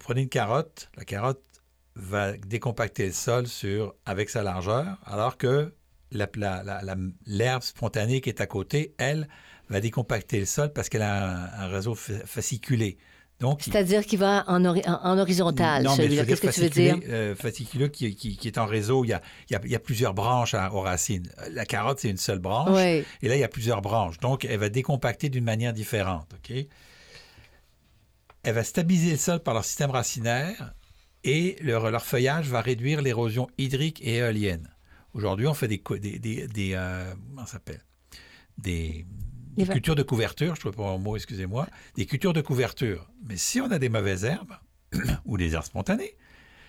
prenez 0.01 0.23
une 0.23 0.29
carotte, 0.29 0.91
la 0.97 1.05
carotte 1.05 1.45
va 1.95 2.37
décompacter 2.37 3.07
le 3.07 3.13
sol 3.13 3.47
sur, 3.47 3.95
avec 4.05 4.31
sa 4.31 4.43
largeur, 4.43 4.99
alors 5.05 5.37
que 5.37 5.73
la- 6.11 6.27
la- 6.35 6.97
l'herbe 7.27 7.63
spontanée 7.63 8.21
qui 8.21 8.29
est 8.29 8.41
à 8.41 8.49
côté, 8.49 8.97
elle, 8.99 9.29
va 9.69 9.81
décompacter 9.81 10.41
le 10.41 10.47
sol 10.47 10.73
parce 10.73 10.89
qu'elle 10.89 11.03
a 11.03 11.63
un, 11.63 11.69
réseau 11.69 11.95
fa- 11.95 12.27
fasciculé. 12.27 12.99
C'est-à-dire 13.59 14.07
qu'il 14.07 14.19
va 14.19 14.45
en, 14.47 14.65
hori- 14.65 14.83
en- 14.87 15.19
horizontal, 15.19 15.87
celui-là. 15.89 16.23
veux 16.23 16.27
dire 16.27 16.41
Qu'est-ce 16.41 16.41
que 16.61 16.71
tu 16.73 16.81
veux 16.81 16.99
dire? 16.99 17.09
euh, 17.09 17.35
fasciculeux 17.35 17.89
qui, 17.89 18.15
qui- 18.15 18.37
qui 18.37 18.49
est 18.49 18.59
en 18.59 18.65
réseau. 18.67 19.05
Il 19.05 19.09
y 19.09 19.13
a, 19.13 19.21
il 19.51 19.53
y 19.53 19.57
a- 19.57 19.61
il 19.65 19.71
y 19.71 19.75
a 19.75 19.79
plusieurs 19.81 20.15
branches 20.15 20.55
à- 20.55 20.73
aux 20.73 20.81
racines. 20.81 21.29
La 21.51 21.67
carotte, 21.67 21.99
c'est 22.01 22.09
une 22.11 22.17
seule 22.17 22.39
branche. 22.39 22.71
Oui. 22.71 23.05
Et 23.23 23.29
là, 23.29 23.37
il 23.37 23.41
y 23.41 23.45
a 23.45 23.49
plusieurs 23.49 23.83
branches. 23.83 24.19
Donc, 24.21 24.45
elle 24.45 24.59
va 24.59 24.69
décompacter 24.69 25.29
d'une 25.29 25.45
manière 25.45 25.73
différente. 25.73 26.33
OK? 26.35 26.57
Elle 28.43 28.55
va 28.55 28.65
stabiliser 28.65 29.13
le 29.13 29.17
sol 29.19 29.41
par 29.41 29.55
leur 29.55 29.65
système 29.65 29.91
racinaire 29.91 30.75
et 31.25 31.57
leur, 31.61 31.91
leur 31.91 32.05
feuillage 32.05 32.49
va 32.49 32.61
réduire 32.61 33.01
l'érosion 33.03 33.49
hydrique 33.59 34.01
et 34.03 34.17
éolienne. 34.17 34.69
Aujourd'hui, 35.15 35.47
on 35.47 35.55
fait 35.55 35.69
des, 35.69 35.83
des, 36.01 36.19
des, 36.19 36.47
des, 36.49 36.73
euh, 36.75 37.13
comment 37.31 37.47
ça 37.47 37.53
s'appelle? 37.53 37.81
Des, 38.59 39.07
des 39.57 39.65
va- 39.65 39.73
cultures 39.75 39.95
de 39.95 40.03
couverture, 40.03 40.55
je 40.55 40.61
ne 40.67 40.71
trouve 40.73 40.85
pas 40.85 40.91
un 40.91 40.99
mot, 40.99 41.17
excusez-moi, 41.17 41.67
des 41.97 42.07
cultures 42.07 42.33
de 42.33 42.41
couverture. 42.41 43.09
Mais 43.29 43.37
si 43.37 43.61
on 43.61 43.71
a 43.71 43.79
des 43.79 43.89
mauvaises 43.89 44.25
herbes 44.25 44.55
ou 45.25 45.37
des 45.37 45.55
herbes 45.55 45.65
spontanées, 45.65 46.17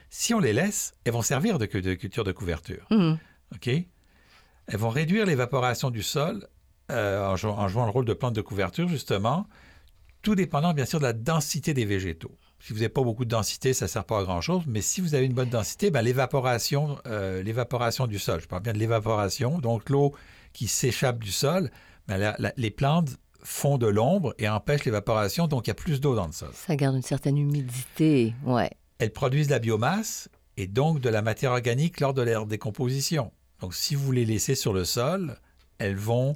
si 0.09 0.33
on 0.33 0.39
les 0.39 0.53
laisse, 0.53 0.93
elles 1.03 1.13
vont 1.13 1.21
servir 1.21 1.57
de, 1.59 1.65
de 1.65 1.93
culture 1.95 2.23
de 2.23 2.31
couverture. 2.31 2.85
Mhm. 2.91 3.17
OK? 3.55 3.67
Elles 3.67 4.77
vont 4.77 4.89
réduire 4.89 5.25
l'évaporation 5.25 5.89
du 5.91 6.01
sol 6.03 6.47
euh, 6.91 7.25
en, 7.27 7.35
jou- 7.35 7.49
en 7.49 7.67
jouant 7.67 7.85
le 7.85 7.91
rôle 7.91 8.05
de 8.05 8.13
plante 8.13 8.33
de 8.33 8.41
couverture, 8.41 8.87
justement, 8.87 9.47
tout 10.21 10.35
dépendant, 10.35 10.73
bien 10.73 10.85
sûr, 10.85 10.99
de 10.99 11.05
la 11.05 11.13
densité 11.13 11.73
des 11.73 11.85
végétaux. 11.85 12.37
Si 12.59 12.73
vous 12.73 12.79
n'avez 12.79 12.89
pas 12.89 13.03
beaucoup 13.03 13.25
de 13.25 13.29
densité, 13.29 13.73
ça 13.73 13.85
ne 13.85 13.89
sert 13.89 14.05
pas 14.05 14.19
à 14.19 14.23
grand-chose, 14.23 14.63
mais 14.65 14.81
si 14.81 15.01
vous 15.01 15.13
avez 15.13 15.25
une 15.25 15.33
bonne 15.33 15.49
densité, 15.49 15.91
ben, 15.91 16.01
l'évaporation, 16.01 16.97
euh, 17.05 17.43
l'évaporation 17.43 18.07
du 18.07 18.17
sol, 18.17 18.39
je 18.41 18.47
parle 18.47 18.63
bien 18.63 18.73
de 18.73 18.79
l'évaporation, 18.79 19.59
donc 19.59 19.89
l'eau 19.89 20.15
qui 20.53 20.67
s'échappe 20.67 21.19
du 21.19 21.31
sol, 21.31 21.69
ben, 22.07 22.17
la- 22.17 22.35
la- 22.39 22.53
les 22.57 22.71
plantes 22.71 23.09
font 23.43 23.77
de 23.77 23.87
l'ombre 23.87 24.33
et 24.39 24.49
empêchent 24.49 24.85
l'évaporation, 24.85 25.47
donc 25.47 25.67
il 25.67 25.69
y 25.69 25.71
a 25.71 25.75
plus 25.75 26.01
d'eau 26.01 26.15
dans 26.15 26.25
le 26.27 26.31
sol. 26.33 26.49
Ça 26.53 26.75
garde 26.75 26.95
une 26.95 27.01
certaine 27.03 27.37
humidité, 27.37 28.33
ouais. 28.43 28.71
elles 28.99 29.13
produisent 29.13 29.47
de 29.47 29.51
la 29.53 29.59
biomasse 29.59 30.29
et 30.57 30.67
donc 30.67 30.99
de 30.99 31.09
la 31.09 31.21
matière 31.21 31.51
organique 31.51 31.99
lors 31.99 32.13
de 32.13 32.21
leur 32.23 32.45
décomposition. 32.47 33.31
Donc, 33.61 33.73
si 33.75 33.93
vous 33.95 34.11
les 34.11 34.25
laissez 34.25 34.55
sur 34.55 34.73
le 34.73 34.83
sol, 34.85 35.37
elles 35.77 35.95
vont, 35.95 36.35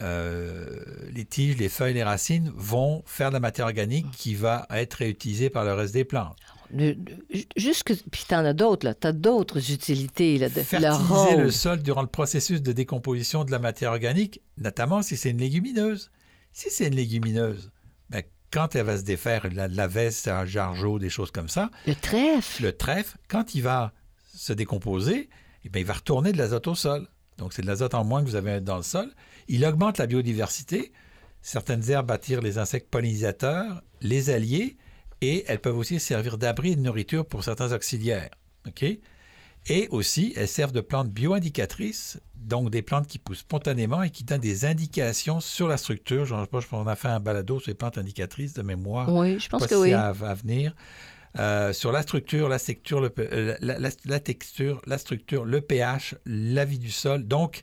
euh, 0.00 0.80
les 1.12 1.24
tiges, 1.24 1.56
les 1.58 1.68
feuilles, 1.68 1.94
les 1.94 2.02
racines 2.02 2.50
vont 2.54 3.02
faire 3.06 3.28
de 3.30 3.34
la 3.34 3.40
matière 3.40 3.66
organique 3.66 4.10
qui 4.12 4.34
va 4.34 4.66
être 4.70 4.94
réutilisée 4.94 5.50
par 5.50 5.64
le 5.64 5.74
reste 5.74 5.92
des 5.94 6.04
plantes. 6.04 6.36
Le- 6.72 6.92
le- 6.92 7.44
juste 7.56 7.82
que, 7.84 7.92
puis 7.94 8.24
t'en 8.28 8.44
as 8.44 8.52
d'autres, 8.52 8.86
là. 8.86 8.94
T'as 8.94 9.12
d'autres 9.12 9.70
utilités, 9.72 10.38
là, 10.38 10.48
de 10.48 10.60
Fertiliser 10.62 11.36
le 11.36 11.50
sol 11.50 11.82
durant 11.82 12.02
le 12.02 12.06
processus 12.08 12.62
de 12.62 12.72
décomposition 12.72 13.44
de 13.44 13.50
la 13.50 13.58
matière 13.58 13.90
organique, 13.92 14.40
notamment 14.58 15.02
si 15.02 15.16
c'est 15.16 15.30
une 15.30 15.38
légumineuse. 15.38 16.10
Si 16.52 16.70
c'est 16.70 16.86
une 16.88 16.94
légumineuse, 16.96 17.70
ben, 18.10 18.22
quand 18.50 18.74
elle 18.74 18.86
va 18.86 18.98
se 18.98 19.02
défaire, 19.04 19.48
la, 19.52 19.68
la 19.68 19.86
veste, 19.86 20.28
un 20.28 20.44
jargeau, 20.44 20.98
des 20.98 21.10
choses 21.10 21.30
comme 21.30 21.48
ça, 21.48 21.70
Le 21.86 21.94
trèfle. 21.94 22.62
le 22.64 22.72
trèfle, 22.76 23.16
quand 23.28 23.54
il 23.54 23.62
va 23.62 23.92
se 24.34 24.52
décomposer, 24.52 25.28
eh 25.64 25.68
bien, 25.68 25.80
il 25.80 25.86
va 25.86 25.94
retourner 25.94 26.32
de 26.32 26.38
l'azote 26.38 26.66
au 26.68 26.74
sol. 26.74 27.06
Donc, 27.38 27.52
c'est 27.52 27.62
de 27.62 27.66
l'azote 27.66 27.94
en 27.94 28.04
moins 28.04 28.22
que 28.22 28.28
vous 28.28 28.36
avez 28.36 28.60
dans 28.60 28.76
le 28.76 28.82
sol. 28.82 29.10
Il 29.48 29.64
augmente 29.64 29.98
la 29.98 30.06
biodiversité. 30.06 30.92
Certaines 31.42 31.90
herbes 31.90 32.10
attirent 32.10 32.42
les 32.42 32.58
insectes 32.58 32.90
pollinisateurs, 32.90 33.82
les 34.02 34.30
alliés, 34.30 34.76
et 35.20 35.44
elles 35.48 35.60
peuvent 35.60 35.76
aussi 35.78 36.00
servir 36.00 36.38
d'abri 36.38 36.72
et 36.72 36.76
de 36.76 36.80
nourriture 36.80 37.26
pour 37.26 37.44
certains 37.44 37.72
auxiliaires. 37.72 38.30
OK? 38.66 38.84
Et 39.68 39.88
aussi, 39.90 40.32
elles 40.36 40.48
servent 40.48 40.72
de 40.72 40.80
plantes 40.80 41.10
bioindicatrices, 41.10 42.18
donc 42.34 42.70
des 42.70 42.80
plantes 42.80 43.06
qui 43.06 43.18
poussent 43.18 43.40
spontanément 43.40 44.02
et 44.02 44.08
qui 44.10 44.24
donnent 44.24 44.40
des 44.40 44.64
indications 44.64 45.40
sur 45.40 45.68
la 45.68 45.76
structure. 45.76 46.24
Je 46.24 46.34
pense 46.46 46.64
qu'on 46.64 46.86
a 46.86 46.96
fait 46.96 47.08
un 47.08 47.20
balado 47.20 47.60
sur 47.60 47.70
les 47.70 47.74
plantes 47.74 47.98
indicatrices 47.98 48.54
de 48.54 48.62
mémoire 48.62 49.12
Oui, 49.14 49.38
je 49.38 49.48
pense 49.48 49.66
que 49.66 49.74
oui. 49.74 49.92
à, 49.92 50.08
à 50.08 50.34
venir. 50.34 50.74
Euh, 51.38 51.72
sur 51.72 51.92
la 51.92 52.02
structure, 52.02 52.48
la 52.48 52.58
texture, 52.58 53.00
le, 53.00 53.12
euh, 53.18 53.56
la, 53.60 53.78
la- 53.78 53.90
la 54.06 54.20
texture, 54.20 54.80
la 54.86 54.98
structure, 54.98 55.44
le 55.44 55.60
pH, 55.60 56.16
la 56.26 56.64
vie 56.64 56.78
du 56.78 56.90
sol. 56.90 57.24
Donc, 57.24 57.62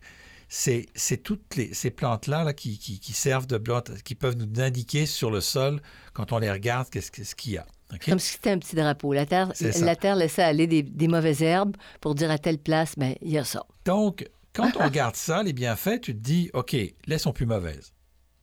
c'est 0.50 0.88
toutes 1.24 1.56
les, 1.56 1.74
ces 1.74 1.92
plantes-là 1.92 2.44
là, 2.44 2.54
qui, 2.54 2.78
qui- 2.80 3.00
qui 3.00 3.14
servent 3.14 3.48
de 3.48 3.58
plantes, 3.58 3.92
qui 4.04 4.16
peuvent 4.16 4.38
nous 4.38 4.62
indiquer 4.62 5.06
sur 5.06 5.30
le 5.32 5.42
sol, 5.42 5.82
quand 6.14 6.32
on 6.32 6.40
les 6.40 6.52
regarde, 6.52 6.90
qu'est-ce 6.90 7.36
qu'il 7.36 7.54
y 7.54 7.58
a. 7.58 7.66
Comme 8.06 8.20
si 8.20 8.34
c'était 8.34 8.52
un 8.52 8.60
petit 8.60 8.76
drapeau. 8.76 9.14
La 9.14 9.26
terre, 9.26 9.52
la 9.80 9.96
terre 9.96 10.16
laissait 10.18 10.44
aller 10.44 10.68
des, 10.68 10.84
des 10.84 11.08
mauvaises 11.08 11.42
herbes 11.42 11.78
pour 12.02 12.16
dire 12.16 12.30
à 12.32 12.38
telle 12.38 12.58
place, 12.60 12.94
ben 12.98 13.16
il 13.22 13.32
y 13.32 13.38
a 13.38 13.44
ça. 13.46 13.66
Donc, 13.86 14.28
quand 14.54 14.72
on 14.80 14.84
regarde 14.86 15.16
ça, 15.16 15.42
les 15.44 15.54
bienfaits, 15.54 16.02
tu 16.02 16.14
te 16.14 16.20
dis, 16.20 16.50
OK, 16.54 16.76
là, 17.08 17.18
sont 17.18 17.32
plus 17.34 17.46
mauvaises. 17.46 17.94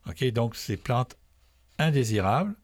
OK, 0.09 0.25
donc, 0.33 0.57
c'est 0.57 0.77
plantes 0.79 1.17
indésirables, 1.79 2.55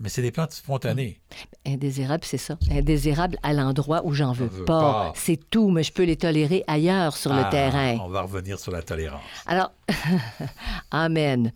mais 0.00 0.08
c'est 0.08 0.22
des 0.22 0.30
plantes 0.30 0.52
spontanées. 0.52 1.20
Indésirable, 1.66 2.24
c'est 2.24 2.38
ça. 2.38 2.58
Indésirable 2.70 3.38
à 3.42 3.52
l'endroit 3.52 4.02
où 4.04 4.12
j'en 4.12 4.32
veux 4.32 4.48
pas. 4.48 4.64
pas. 4.64 5.12
C'est 5.16 5.48
tout, 5.50 5.70
mais 5.70 5.82
je 5.82 5.92
peux 5.92 6.04
les 6.04 6.16
tolérer 6.16 6.64
ailleurs 6.66 7.16
sur 7.16 7.32
Ah, 7.32 7.44
le 7.44 7.50
terrain. 7.50 7.98
On 8.02 8.08
va 8.08 8.22
revenir 8.22 8.58
sur 8.58 8.72
la 8.72 8.82
tolérance. 8.82 9.22
Alors, 9.46 9.72
Amen. 10.90 11.52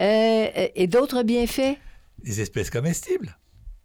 Euh, 0.00 0.46
et 0.74 0.86
d'autres 0.86 1.22
bienfaits? 1.22 1.76
Les 2.24 2.40
espèces 2.40 2.70
comestibles. 2.70 3.36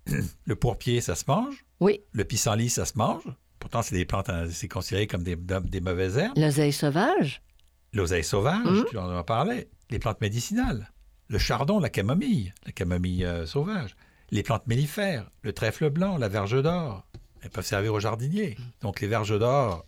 Le 0.46 0.56
pourpier, 0.56 1.02
ça 1.02 1.16
se 1.16 1.24
mange. 1.28 1.66
Oui, 1.80 2.02
Le 2.12 2.24
pissenlit, 2.26 2.70
ça 2.70 2.86
se 2.86 2.98
mange. 2.98 3.24
Pourtant, 3.60 3.82
c'est 3.82 3.96
des 3.96 4.06
plantes, 4.06 4.30
hein, 4.30 4.46
c'est 4.52 4.68
considéré 4.68 5.08
comme 5.08 5.24
des, 5.24 5.36
des 5.38 5.82
mauvaises 5.82 6.18
herbes. 6.18 6.38
l'oseille 6.38 6.74
sauvage. 6.74 7.42
L'oseille 7.94 8.24
sauvage, 8.24 8.66
Mhm. 8.66 8.86
tu 8.90 8.98
en 8.98 9.10
as 9.18 9.24
parlé. 9.24 9.70
Les 9.90 10.00
plantes 10.00 10.20
médicinales. 10.22 10.90
Le 11.34 11.40
chardon, 11.40 11.80
la 11.80 11.90
camomille, 11.90 12.54
la 12.64 12.72
camomille 12.72 13.26
euh, 13.26 13.48
sauvage. 13.48 13.96
Les 14.30 14.44
plantes 14.44 14.68
mellifères, 14.68 15.32
le 15.42 15.52
trèfle 15.52 15.90
blanc, 15.90 16.18
la 16.18 16.28
verge 16.28 16.62
d'or. 16.62 17.08
Elles 17.42 17.50
peuvent 17.50 17.66
servir 17.66 17.92
aux 17.96 18.00
jardiniers. 18.00 18.56
Donc, 18.82 19.02
les 19.02 19.08
verges 19.08 19.40
d'or 19.40 19.84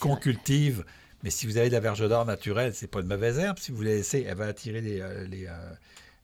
qu'on 0.00 0.16
cultive. 0.16 0.84
Mais 1.22 1.30
si 1.30 1.46
vous 1.46 1.58
avez 1.58 1.68
de 1.68 1.74
la 1.74 1.78
verge 1.80 2.06
d'or 2.08 2.24
naturelle, 2.24 2.74
c'est 2.74 2.88
pas 2.88 3.02
une 3.02 3.06
mauvaise 3.06 3.38
herbe. 3.38 3.58
Si 3.60 3.70
vous 3.70 3.82
la 3.82 3.90
laissez, 3.90 4.26
elle 4.28 4.36
va 4.36 4.46
attirer 4.46 4.80
les, 4.80 5.00
euh, 5.00 5.24
les, 5.28 5.46
euh, 5.46 5.52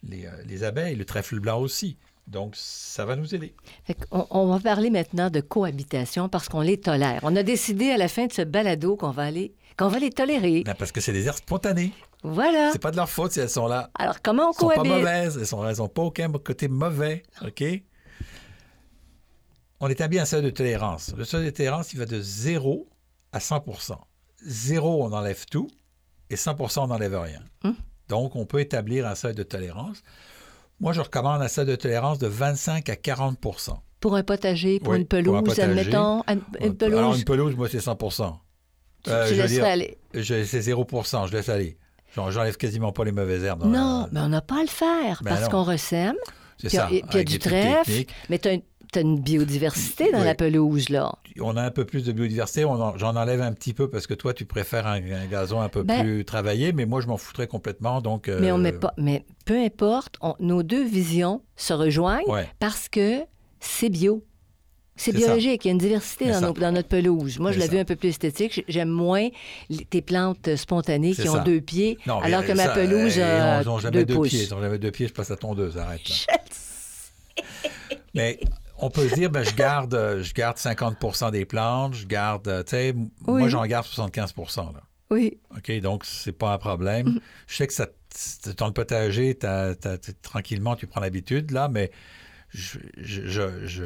les, 0.02 0.28
les 0.44 0.64
abeilles. 0.64 0.96
Le 0.96 1.04
trèfle 1.04 1.38
blanc 1.38 1.60
aussi. 1.60 1.96
Donc, 2.26 2.54
ça 2.56 3.04
va 3.04 3.14
nous 3.14 3.32
aider. 3.32 3.54
Qu'on- 4.10 4.26
on, 4.30 4.46
va 4.46 4.58
parler 4.58 4.90
maintenant 4.90 5.30
de 5.30 5.40
cohabitation 5.40 6.28
parce 6.28 6.48
qu'on 6.48 6.60
les 6.60 6.80
tolère. 6.80 7.20
On 7.22 7.36
a 7.36 7.44
décidé 7.44 7.90
à 7.90 7.96
la 7.96 8.08
fin 8.08 8.26
de 8.26 8.32
ce 8.32 8.42
balado 8.42 8.96
qu'on 8.96 9.10
va 9.10 9.22
aller, 9.22 9.54
qu'on 9.80 9.88
va 9.88 9.98
les 9.98 10.10
tolérer. 10.10 10.62
Ben, 10.64 10.74
parce 10.74 10.92
que 10.92 11.00
c'est 11.00 11.12
des 11.12 11.26
herbes 11.26 11.38
spontanées. 11.38 11.92
Voilà. 12.22 12.70
C'est 12.72 12.78
pas 12.82 12.90
de 12.90 12.96
leur 12.96 13.08
faute 13.08 13.32
si 13.32 13.40
elles 13.40 13.48
sont 13.48 13.66
là. 13.66 13.90
Alors, 13.94 14.20
comment 14.22 14.48
on 14.48 14.50
Elles 14.50 14.54
sont 14.58 14.68
pas 14.68 14.74
cohabite? 14.74 14.92
mauvaises. 14.92 15.38
Elles 15.38 15.46
sont, 15.46 15.66
elles 15.66 15.76
sont 15.76 15.88
pas 15.88 16.02
aucun 16.02 16.30
côté 16.32 16.68
mauvais. 16.68 17.22
OK? 17.46 17.64
On 19.80 19.88
établit 19.88 20.18
un 20.18 20.26
seuil 20.26 20.42
de 20.42 20.50
tolérance. 20.50 21.14
Le 21.16 21.24
seuil 21.24 21.46
de 21.46 21.50
tolérance, 21.50 21.92
il 21.94 21.98
va 21.98 22.04
de 22.04 22.20
0 22.20 22.86
à 23.32 23.40
100 23.40 23.64
0, 24.42 25.04
on 25.04 25.12
enlève 25.12 25.44
tout. 25.50 25.68
et 26.28 26.34
100% 26.36 26.80
on 26.80 26.86
n'enlève 26.88 27.18
rien. 27.18 27.40
Hum. 27.64 27.74
Donc, 28.08 28.36
on 28.36 28.44
peut 28.44 28.60
établir 28.60 29.06
un 29.06 29.14
seuil 29.14 29.34
de 29.34 29.42
tolérance. 29.42 30.02
Moi, 30.80 30.92
je 30.92 31.00
recommande 31.00 31.40
un 31.42 31.48
seuil 31.48 31.66
de 31.66 31.76
tolérance 31.76 32.18
de 32.18 32.26
25 32.26 32.88
à 32.88 32.94
40% 32.94 33.76
Pour 34.00 34.16
un 34.16 34.22
potager, 34.22 34.78
pour 34.80 34.92
Oui, 34.92 35.00
une 35.00 35.06
pour 35.06 35.18
un 35.18 35.22
pelouse, 35.22 35.42
potager. 35.44 35.62
admettons. 35.62 36.22
Une 36.28 36.42
une 36.60 36.76
pelouse, 36.76 36.98
Alors, 36.98 37.14
une 37.14 37.24
pelouse, 37.24 37.56
moi, 37.56 37.68
c'est 37.70 37.80
100 37.80 37.96
tu, 39.04 39.10
euh, 39.10 39.28
tu 39.28 39.34
je 39.34 39.42
laisserais 39.42 39.54
dire, 39.54 39.64
aller. 39.64 39.98
C'est 40.44 40.60
0 40.60 40.86
je 41.26 41.32
laisse 41.36 41.48
aller. 41.48 41.76
J'en- 42.14 42.30
J'enlève 42.30 42.56
quasiment 42.56 42.92
pas 42.92 43.04
les 43.04 43.12
mauvaises 43.12 43.44
herbes. 43.44 43.64
Non, 43.64 44.00
la- 44.02 44.08
mais 44.12 44.20
on 44.20 44.28
n'a 44.28 44.40
pas 44.40 44.58
à 44.58 44.62
le 44.62 44.66
faire 44.68 45.20
Ben 45.22 45.30
parce 45.30 45.48
qu'on 45.48 45.62
ressème. 45.62 46.16
C'est 46.58 46.68
ça. 46.70 46.86
puis 46.88 47.02
il 47.12 47.16
y 47.16 47.20
a 47.20 47.24
du 47.24 47.38
trèfle. 47.38 47.90
Mais 48.28 48.38
tu 48.38 48.48
as, 48.48 49.00
une 49.00 49.20
biodiversité 49.20 50.10
dans 50.10 50.18
Oui. 50.18 50.24
la 50.24 50.34
pelouse, 50.34 50.88
là. 50.88 51.12
On 51.40 51.56
a 51.56 51.62
un 51.62 51.70
peu 51.70 51.84
plus 51.84 52.04
de 52.04 52.10
biodiversité. 52.12 52.64
en- 52.64 52.98
J'en 52.98 53.14
enlève 53.14 53.40
un 53.40 53.52
petit 53.52 53.72
peu 53.72 53.88
parce 53.88 54.06
que 54.08 54.14
toi, 54.14 54.34
tu 54.34 54.44
préfères 54.44 54.86
un, 54.88 54.96
un 55.00 55.26
gazon 55.26 55.60
un 55.60 55.68
peu 55.68 55.84
Ben- 55.84 56.02
plus 56.02 56.24
travaillé, 56.24 56.72
mais 56.72 56.86
moi, 56.86 57.00
je 57.00 57.06
m'en 57.06 57.16
foutrais 57.16 57.46
complètement. 57.46 58.00
Donc, 58.00 58.28
euh, 58.28 58.38
Mais 58.40 58.50
on 58.50 58.58
met 58.58 58.72
pas. 58.72 58.92
Mais 58.98 59.24
peu 59.46 59.56
importe, 59.64 60.16
on- 60.20 60.34
nos 60.40 60.62
deux 60.64 60.84
visions 60.84 61.40
se 61.56 61.72
rejoignent 61.72 62.26
Ouais. 62.28 62.48
parce 62.58 62.88
que 62.88 63.20
c'est 63.60 63.88
bio. 63.90 64.24
C'est 65.02 65.12
biologique, 65.12 65.64
il 65.64 65.68
y 65.68 65.70
a 65.70 65.72
une 65.72 65.78
diversité 65.78 66.26
dans, 66.28 66.34
ça. 66.40 66.46
nos- 66.46 66.52
dans 66.52 66.72
notre 66.72 66.88
pelouse. 66.88 67.38
Moi, 67.38 67.52
je 67.52 67.58
l'ai 67.58 67.68
vu 67.68 67.78
un 67.78 67.84
peu 67.84 67.96
plus 67.96 68.10
esthétique. 68.10 68.62
J'aime 68.68 68.90
moins 68.90 69.28
les- 69.70 69.84
tes 69.86 70.02
plantes 70.02 70.48
euh, 70.48 70.56
spontanées 70.56 71.12
qui 71.12 71.22
ça. 71.22 71.32
ont 71.40 71.42
deux 71.44 71.60
pieds, 71.60 71.96
Non, 72.06 72.20
alors 72.20 72.44
que 72.44 72.52
ma 72.52 72.68
pelouse 72.68 73.14
euh, 73.18 73.58
a 73.58 73.62
ils 73.62 73.68
ont 73.68 73.78
jamais 73.78 73.98
deux 73.98 74.04
deux 74.04 74.14
pouces. 74.14 74.28
pieds. 74.28 74.42
Ils 74.44 74.54
ont 74.54 74.60
jamais 74.60 74.78
deux 74.78 74.90
pieds, 74.90 75.08
je 75.08 75.12
passe 75.14 75.30
à 75.30 75.36
tondeuse. 75.36 75.78
Arrête. 75.78 76.02
là. 76.28 76.34
Mais 78.14 78.40
on 78.78 78.90
peut 78.90 79.08
se 79.08 79.14
dire, 79.14 79.30
ben, 79.30 79.42
je 79.42 79.54
garde, 79.54 79.94
euh, 79.94 80.22
je 80.22 80.34
garde 80.34 80.56
50% 80.58 81.30
des 81.30 81.44
plantes, 81.44 81.94
je 81.94 82.06
garde, 82.06 82.48
euh, 82.48 82.62
tu 82.62 82.70
sais, 82.70 82.94
moi, 83.26 83.48
j'en 83.48 83.64
garde 83.66 83.86
75 83.86 84.34
là. 84.56 84.82
Oui, 85.10 85.38
OK, 85.56 85.72
donc 85.80 86.04
c'est 86.04 86.32
pas 86.32 86.52
un 86.52 86.58
problème. 86.58 87.08
Mm-hmm. 87.08 87.20
Je 87.48 87.56
sais 87.56 87.66
que 87.66 87.72
ça, 87.72 87.86
dans 88.56 88.66
le 88.66 88.72
potager, 88.72 89.36
tranquillement, 90.22 90.76
tu 90.76 90.86
prends 90.86 91.00
l'habitude, 91.00 91.50
là, 91.50 91.68
mais 91.68 91.90
je, 92.50 92.78
je, 92.98 93.26
je, 93.26 93.66
je- 93.66 93.84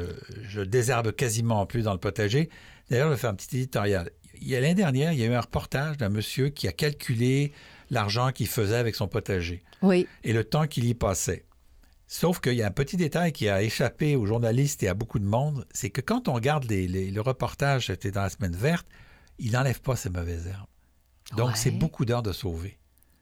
je 0.49 0.61
désherbe 0.61 1.11
quasiment 1.11 1.65
plus 1.65 1.83
dans 1.83 1.93
le 1.93 1.99
potager. 1.99 2.49
D'ailleurs, 2.89 3.07
je 3.09 3.13
vais 3.13 3.19
faire 3.19 3.29
un 3.31 3.35
petit 3.35 3.57
éditorial. 3.57 4.11
Il 4.41 4.47
y 4.47 4.55
a 4.55 4.59
l'année 4.59 4.75
dernière, 4.75 5.11
il 5.13 5.19
y 5.19 5.23
a 5.23 5.27
eu 5.27 5.33
un 5.33 5.41
reportage 5.41 5.97
d'un 5.97 6.09
monsieur 6.09 6.49
qui 6.49 6.67
a 6.67 6.71
calculé 6.71 7.53
l'argent 7.89 8.31
qu'il 8.31 8.47
faisait 8.47 8.75
avec 8.75 8.95
son 8.95 9.07
potager 9.07 9.63
oui. 9.81 10.07
et 10.23 10.33
le 10.33 10.43
temps 10.43 10.67
qu'il 10.67 10.85
y 10.85 10.93
passait. 10.93 11.45
Sauf 12.07 12.39
qu'il 12.39 12.53
y 12.53 12.61
a 12.61 12.67
un 12.67 12.71
petit 12.71 12.97
détail 12.97 13.31
qui 13.31 13.49
a 13.49 13.63
échappé 13.63 14.15
aux 14.15 14.25
journalistes 14.25 14.83
et 14.83 14.87
à 14.87 14.93
beaucoup 14.93 15.19
de 15.19 15.25
monde, 15.25 15.65
c'est 15.71 15.89
que 15.89 16.01
quand 16.01 16.27
on 16.27 16.33
regarde 16.33 16.65
les- 16.69 16.87
les- 16.87 17.09
le 17.11 17.21
reportage, 17.21 17.87
c'était 17.87 18.11
dans 18.11 18.21
la 18.23 18.29
semaine 18.29 18.55
verte, 18.55 18.85
il 19.39 19.51
n'enlève 19.53 19.81
pas 19.81 19.95
ces 19.95 20.09
mauvaises 20.09 20.47
herbes. 20.47 20.67
Donc, 21.37 21.49
Ouais. 21.49 21.55
c'est 21.55 21.71
beaucoup 21.71 22.05
d'heures 22.05 22.21
de 22.23 22.31
sauver. 22.31 22.77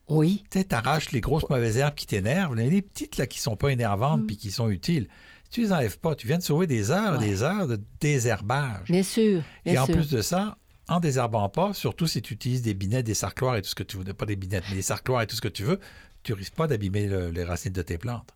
Oui. 0.10 0.44
Tu 0.52 0.60
sais, 0.60 0.66
t'arraches 0.66 1.12
les 1.12 1.22
grosses 1.22 1.50
mauvaises 1.50 1.78
herbes 1.78 1.96
qui 1.96 2.06
t'énervent, 2.08 2.56
les 2.56 2.82
petites 2.82 3.18
là 3.18 3.26
qui 3.26 3.40
sont 3.40 3.56
pas 3.56 3.70
énervantes 3.70 4.28
puis 4.28 4.36
qui 4.36 4.52
sont 4.52 4.70
utiles. 4.70 5.08
Tu 5.54 5.62
les 5.62 5.72
enlèves 5.72 6.00
pas, 6.00 6.16
tu 6.16 6.26
viens 6.28 6.40
de 6.40 6.44
sauver 6.44 6.66
des 6.68 6.90
heures 6.92 7.14
et. 7.16 7.18
Ouais. 7.20 7.26
des 7.30 7.44
heures 7.44 7.68
de 7.68 7.80
désherbage. 8.02 8.88
Bien 8.90 9.04
sûr. 9.04 9.44
Bien 9.66 9.74
et 9.74 9.78
en 9.78 9.86
sûr. 9.86 9.96
plus 9.96 10.10
de 10.10 10.22
ça, 10.22 10.58
en 10.88 11.00
désherbant 11.00 11.48
pas, 11.50 11.74
surtout 11.74 12.08
si 12.08 12.22
tu 12.22 12.34
utilises 12.34 12.62
des 12.64 12.74
binettes, 12.74 13.06
des 13.06 13.14
sarcloirs 13.14 13.56
et 13.58 13.62
tout 13.62 13.70
ce 13.70 13.76
que 13.76 13.84
tu 13.84 13.98
veux, 13.98 14.04
pas 14.14 14.26
des 14.26 14.36
binettes, 14.36 14.64
mais 14.70 14.76
des 14.76 14.82
sarcloirs 14.82 15.22
et 15.22 15.28
tout 15.28 15.36
ce 15.36 15.42
que 15.42 15.48
tu 15.48 15.64
veux, 15.64 15.80
tu 16.24 16.34
risques 16.34 16.56
pas 16.56 16.68
d'abîmer 16.68 17.08
le- 17.08 17.30
les 17.30 17.44
racines 17.44 17.72
de 17.72 17.82
tes 17.82 17.98
plantes. 17.98 18.30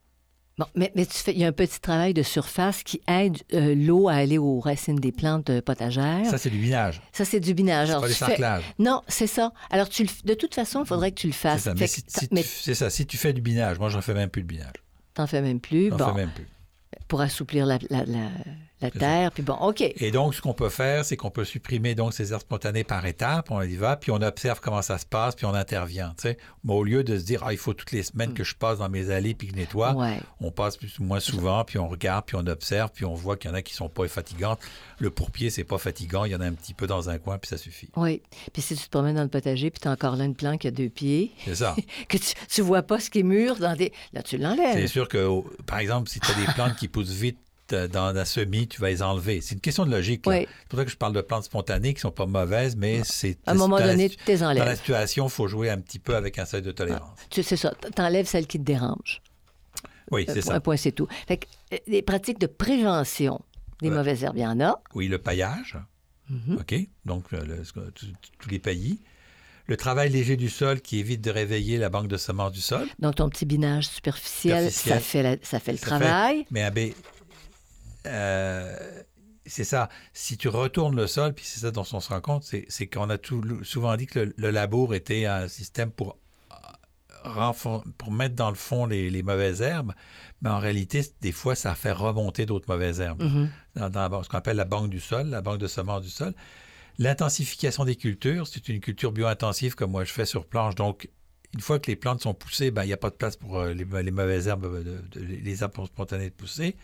Bon, 0.60 0.66
mais, 0.76 0.92
mais 0.96 1.06
tu 1.06 1.14
fais, 1.18 1.34
il 1.34 1.38
y 1.40 1.44
a 1.46 1.48
un 1.48 1.52
petit 1.52 1.80
travail 1.80 2.14
de 2.16 2.24
surface 2.24 2.82
qui 2.84 3.00
aide 3.08 3.38
euh, 3.54 3.76
l'eau 3.76 4.08
à 4.10 4.14
aller 4.14 4.38
aux 4.40 4.60
racines 4.60 4.96
des 5.00 5.12
plantes 5.12 5.50
euh, 5.52 5.62
potagères. 5.62 6.26
Ça, 6.26 6.32
Ça, 6.32 6.38
c'est 6.40 6.50
du 6.50 6.58
binage. 6.58 7.02
c'est 7.14 7.40
du 7.40 7.54
binage. 7.54 7.88
C'est 7.90 7.94
Alors, 7.94 8.04
pas 8.08 8.10
fais-. 8.36 8.62
Non, 8.80 9.02
c'est 9.08 9.28
ça. 9.28 9.54
Alors, 9.70 9.88
tu 9.88 10.04
le... 10.04 10.10
de 10.24 10.34
toute 10.34 10.56
façon, 10.56 10.82
il 10.84 10.88
faudrait 10.88 11.12
que 11.12 11.20
tu 11.20 11.28
le 11.28 11.34
C'est 11.34 11.40
fasses. 11.40 11.62
ça. 11.64 11.74
Fait 11.76 11.80
Mais 11.82 11.86
que 11.88 11.92
si, 11.94 12.04
t'en- 12.04 12.20
si 12.22 12.28
mais 12.32 12.42
tu, 12.42 12.48
c'est 12.50 12.74
ça. 12.76 12.90
Si 12.90 13.06
tu 13.06 13.18
fais 13.18 13.34
du 13.34 13.42
binage, 13.42 13.78
moi, 13.80 13.90
j'en 13.90 14.02
fais 14.02 14.16
même 14.16 14.30
plus 14.30 14.42
de 14.44 14.48
binage. 14.48 14.74
t'en 15.14 15.28
fais 15.28 15.42
même 15.44 15.60
plus. 15.60 15.90
Bon, 15.92 15.98
fais 15.98 16.14
même 16.14 16.32
plus. 16.32 16.48
Pour 17.08 17.22
assouplir 17.22 17.66
la, 17.66 17.80
la 18.82 18.90
C'est 18.92 19.00
terre. 19.00 19.32
Puis 19.32 19.44
bon, 19.44 19.54
OK. 19.56 19.82
Et 19.82 20.12
donc, 20.12 20.36
ce 20.36 20.42
qu'on 20.42 20.54
peut 20.54 20.70
faire, 20.70 21.04
c'est 21.06 21.18
qu'on 21.18 21.32
peut 21.32 21.46
supprimer 21.46 21.96
donc 21.96 22.14
ces 22.14 22.32
herbes 22.32 22.42
spontanées 22.42 22.84
par 22.84 23.06
étapes, 23.06 23.50
on 23.52 23.62
y 23.62 23.76
va, 23.76 23.96
puis 23.98 24.12
on 24.12 24.22
observe 24.22 24.60
comment 24.60 24.82
ça 24.82 24.98
se 24.98 25.06
passe, 25.06 25.36
puis 25.36 25.46
on 25.46 25.54
intervient. 25.54 26.14
tu 26.18 26.24
sais. 26.30 26.38
Mais 26.64 26.74
au 26.74 26.84
lieu 26.84 27.04
de 27.04 27.18
se 27.18 27.24
dire, 27.24 27.44
ah, 27.46 27.54
il 27.54 27.58
faut 27.58 27.74
toutes 27.74 27.92
les 27.92 28.04
semaines 28.04 28.34
que 28.34 28.44
je 28.44 28.56
passe 28.56 28.80
dans 28.80 28.90
mes 28.90 29.10
allées 29.10 29.34
puis 29.34 29.48
que 29.48 29.54
je 29.56 29.60
nettoie, 29.60 29.94
Ouais. 29.94 30.20
on 30.42 30.52
passe 30.52 30.78
plus 30.78 31.00
ou 31.00 31.04
moins 31.04 31.20
souvent, 31.20 31.64
puis 31.64 31.78
on 31.80 31.88
regarde, 31.88 32.26
puis 32.26 32.36
on 32.36 32.46
observe, 32.48 32.92
puis 32.94 33.06
on 33.06 33.14
voit 33.16 33.36
qu'il 33.38 33.50
y 33.50 33.54
en 33.54 33.56
a 33.56 33.62
qui 33.62 33.74
sont 33.74 33.90
pas 33.90 34.08
fatigantes. 34.08 34.60
Le 35.00 35.10
pourpier, 35.10 35.50
c'est 35.50 35.64
pas 35.64 35.78
fatigant, 35.78 36.26
il 36.26 36.32
y 36.32 36.36
en 36.36 36.42
a 36.42 36.46
un 36.46 36.54
petit 36.54 36.74
peu 36.74 36.88
dans 36.88 37.10
un 37.10 37.18
coin, 37.20 37.38
puis 37.38 37.50
ça 37.50 37.58
suffit. 37.58 37.90
Oui. 37.96 38.22
Puis 38.54 38.62
si 38.62 38.76
tu 38.76 38.84
te 38.84 38.90
promènes 38.90 39.16
dans 39.16 39.24
le 39.24 39.28
potager, 39.30 39.70
puis 39.72 39.80
tu 39.80 39.88
as 39.88 39.92
encore 39.92 40.16
là 40.16 40.26
une 40.26 40.36
plante 40.36 40.60
qui 40.62 40.68
a 40.68 40.72
deux 40.72 40.90
pieds, 40.90 41.32
C'est 41.46 41.56
ça. 41.56 41.76
que 42.10 42.18
tu, 42.18 42.34
tu 42.50 42.62
vois 42.62 42.82
pas 42.84 43.00
ce 43.00 43.10
qui 43.10 43.20
est 43.20 43.24
mûr 43.24 43.56
dans 43.58 43.76
des. 43.76 43.92
Là, 44.14 44.22
tu 44.24 44.32
C'est 44.32 44.38
l'enlèves. 44.38 44.88
sûr 44.88 45.08
que, 45.08 45.18
au- 45.26 45.50
par 45.66 45.80
exemple, 45.80 46.10
si 46.10 46.20
tu 46.20 46.32
as 46.32 46.36
des 46.36 46.52
plantes 46.54 46.76
qui 46.76 46.88
poussent 46.88 47.10
vite 47.12 47.38
dans 47.74 48.12
la 48.14 48.26
semis, 48.26 48.68
tu 48.68 48.82
vas 48.82 48.90
les 48.90 49.02
enlever. 49.04 49.42
C'est 49.42 49.56
une 49.56 49.62
question 49.62 49.86
de 49.86 49.92
logique. 49.92 50.24
Oui. 50.26 50.48
C'est 50.62 50.68
pour 50.70 50.80
ça 50.80 50.86
que 50.86 50.92
je 50.92 50.98
parle 50.98 51.14
de 51.14 51.22
plantes 51.22 51.44
spontanées 51.46 51.94
qui 51.94 52.02
sont 52.02 52.12
pas 52.12 52.26
mauvaises, 52.26 52.76
mais 52.76 53.02
c'est... 53.04 53.38
À 53.46 53.52
un 53.52 53.56
moment 53.56 53.78
donné, 53.80 54.10
tu 54.10 54.18
les 54.28 54.38
Dans 54.38 54.52
la 54.54 54.64
enlèves. 54.64 54.78
situation, 54.78 55.26
il 55.28 55.32
faut 55.32 55.48
jouer 55.48 55.70
un 55.70 55.80
petit 55.80 56.00
peu 56.00 56.16
avec 56.16 56.40
un 56.40 56.46
seuil 56.46 56.62
de 56.62 56.72
tolérance. 56.72 57.18
Tu 57.30 57.44
C'est 57.44 57.58
ça. 57.58 57.74
T'enlèves 57.96 58.26
celle 58.28 58.48
qui 58.48 58.58
te 58.60 58.64
dérange. 58.64 59.22
Oui, 60.12 60.26
Un 60.28 60.34
c'est 60.34 60.42
ça. 60.42 60.56
un 60.56 60.60
point, 60.62 60.78
c'est 60.78 60.92
tout. 60.94 61.08
Fait 61.28 61.38
que, 61.38 61.46
euh, 61.74 61.78
les 61.88 62.02
pratiques 62.02 62.40
de 62.40 62.48
prévention 62.48 63.42
des 63.82 63.90
mauvaises 63.90 64.24
herbes, 64.24 64.38
il 64.38 64.44
y 64.44 64.48
en 64.48 64.60
a. 64.62 64.82
Oui, 64.96 65.08
le 65.08 65.18
paillage. 65.18 65.78
Mhm. 66.30 66.58
OK? 66.60 66.76
Donc, 67.06 67.26
euh, 67.34 67.42
le- 67.44 67.64
tous 68.40 68.50
les 68.50 68.60
paillis. 68.60 69.00
Le 69.68 69.76
travail 69.76 70.10
léger 70.10 70.38
du 70.38 70.50
sol 70.50 70.80
qui 70.80 70.98
évite 71.00 71.20
de 71.22 71.30
réveiller 71.30 71.78
la 71.78 71.90
banque 71.90 72.08
de 72.08 72.16
semences 72.16 72.54
du 72.54 72.62
sol. 72.62 72.88
Donc, 73.00 73.16
ton 73.16 73.28
petit 73.30 73.46
binage 73.46 73.88
superficiel, 73.90 74.72
Superficiel. 74.72 74.94
ça 74.96 75.00
fait, 75.02 75.24
la- 75.24 75.36
ça 75.42 75.60
fait 75.60 75.72
le 75.74 75.78
Ça 75.78 75.86
travail. 75.88 76.46
Mais 76.52 76.64
un 76.64 76.72
bé- 76.72 76.96
euh, 78.06 79.02
c'est 79.46 79.64
ça. 79.64 79.90
Si 80.14 80.38
tu 80.38 80.50
retournes 80.50 80.96
le 80.96 81.08
sol, 81.08 81.34
puis 81.34 81.46
c'est 81.46 81.62
ça 81.62 81.72
dont 81.72 81.86
on 81.94 82.00
se 82.00 82.10
rend 82.10 82.22
compte, 82.22 82.44
c'est 82.44 82.88
qu'on 82.88 83.10
a 83.10 83.18
tout, 83.18 83.64
souvent 83.64 83.96
dit 83.96 84.06
que 84.08 84.20
le, 84.20 84.34
le 84.38 84.52
labour 84.52 84.94
était 84.94 85.26
un 85.26 85.48
système 85.48 85.90
pour, 85.92 86.18
euh, 87.26 87.80
pour 87.98 88.12
mettre 88.12 88.36
dans 88.36 88.50
le 88.50 88.56
fond 88.56 88.86
les, 88.86 89.10
les 89.10 89.24
mauvaises 89.24 89.62
herbes, 89.62 89.94
mais 90.42 90.50
en 90.50 90.60
réalité, 90.60 91.04
des 91.22 91.32
fois, 91.32 91.56
ça 91.56 91.76
fait 91.76 91.92
remonter 91.92 92.46
d'autres 92.46 92.70
mauvaises 92.70 93.00
herbes. 93.00 93.24
Mhm. 93.24 93.50
dans, 93.90 94.24
ce 94.24 94.30
qu'on 94.30 94.38
appelle 94.38 94.58
la 94.58 94.66
banque 94.66 94.90
du 94.90 95.00
sol, 95.00 95.28
la 95.28 95.42
banque 95.42 95.60
de 95.60 95.68
semences 95.68 96.02
du 96.04 96.10
sol. 96.10 96.34
L'intensification 97.00 97.86
des 97.86 97.96
cultures, 97.96 98.48
c'est 98.48 98.70
une 98.70 98.80
culture 98.80 99.12
bio-intensive 99.12 99.76
comme 99.76 99.92
moi 99.92 100.04
je 100.04 100.12
fais 100.12 100.26
sur 100.26 100.46
planche. 100.46 100.76
Donc, 100.76 101.10
une 101.54 101.62
fois 101.62 101.80
que 101.80 101.90
les 101.90 101.96
plantes 101.96 102.22
sont 102.22 102.34
poussées, 102.34 102.72
ben, 102.72 102.84
il 102.84 102.88
n'y 102.88 102.94
a 102.94 102.98
pas 102.98 103.10
de 103.12 103.16
place 103.16 103.38
pour 103.38 103.58
euh, 103.60 103.74
les, 103.74 103.86
les 104.04 104.12
mauvaises 104.12 104.48
herbes, 104.48 104.84
de- 104.84 105.02
de- 105.12 105.20
les 105.26 105.64
herbes 105.64 105.86
spontanées 105.86 106.30
de 106.30 106.36
pousser. 106.36 106.76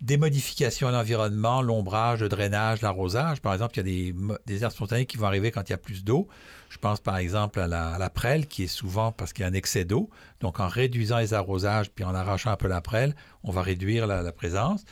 Des 0.00 0.16
modifications 0.16 0.88
à 0.88 0.92
l'environnement, 0.92 1.60
l'ombrage, 1.60 2.20
le 2.20 2.30
drainage, 2.30 2.80
l'arrosage. 2.80 3.40
Par 3.42 3.52
exemple, 3.52 3.78
il 3.78 4.06
y 4.08 4.10
a 4.10 4.36
des, 4.46 4.62
herbes 4.62 4.72
spontanées 4.72 5.04
qui 5.04 5.18
vont 5.18 5.26
arriver 5.26 5.50
quand 5.50 5.68
il 5.68 5.70
y 5.70 5.74
a 5.74 5.78
plus 5.78 6.04
d'eau. 6.04 6.26
Je 6.70 6.78
pense 6.78 7.00
par 7.00 7.18
exemple 7.18 7.60
à 7.60 7.66
la, 7.66 7.90
à 7.90 7.98
la 7.98 8.08
prêle, 8.08 8.46
qui 8.46 8.62
est 8.64 8.66
souvent 8.68 9.12
parce 9.12 9.34
qu'il 9.34 9.42
y 9.42 9.44
a 9.44 9.48
un 9.48 9.54
excès 9.54 9.84
d'eau. 9.84 10.08
Donc, 10.40 10.58
en 10.58 10.68
réduisant 10.68 11.18
les 11.18 11.34
arrosages 11.34 11.90
puis 11.90 12.04
en 12.04 12.14
arrachant 12.14 12.50
un 12.50 12.56
peu 12.56 12.68
la 12.68 12.80
prêle, 12.80 13.14
on 13.42 13.50
va 13.50 13.60
réduire 13.60 14.06
la, 14.06 14.22
la 14.22 14.32
présence. 14.32 14.84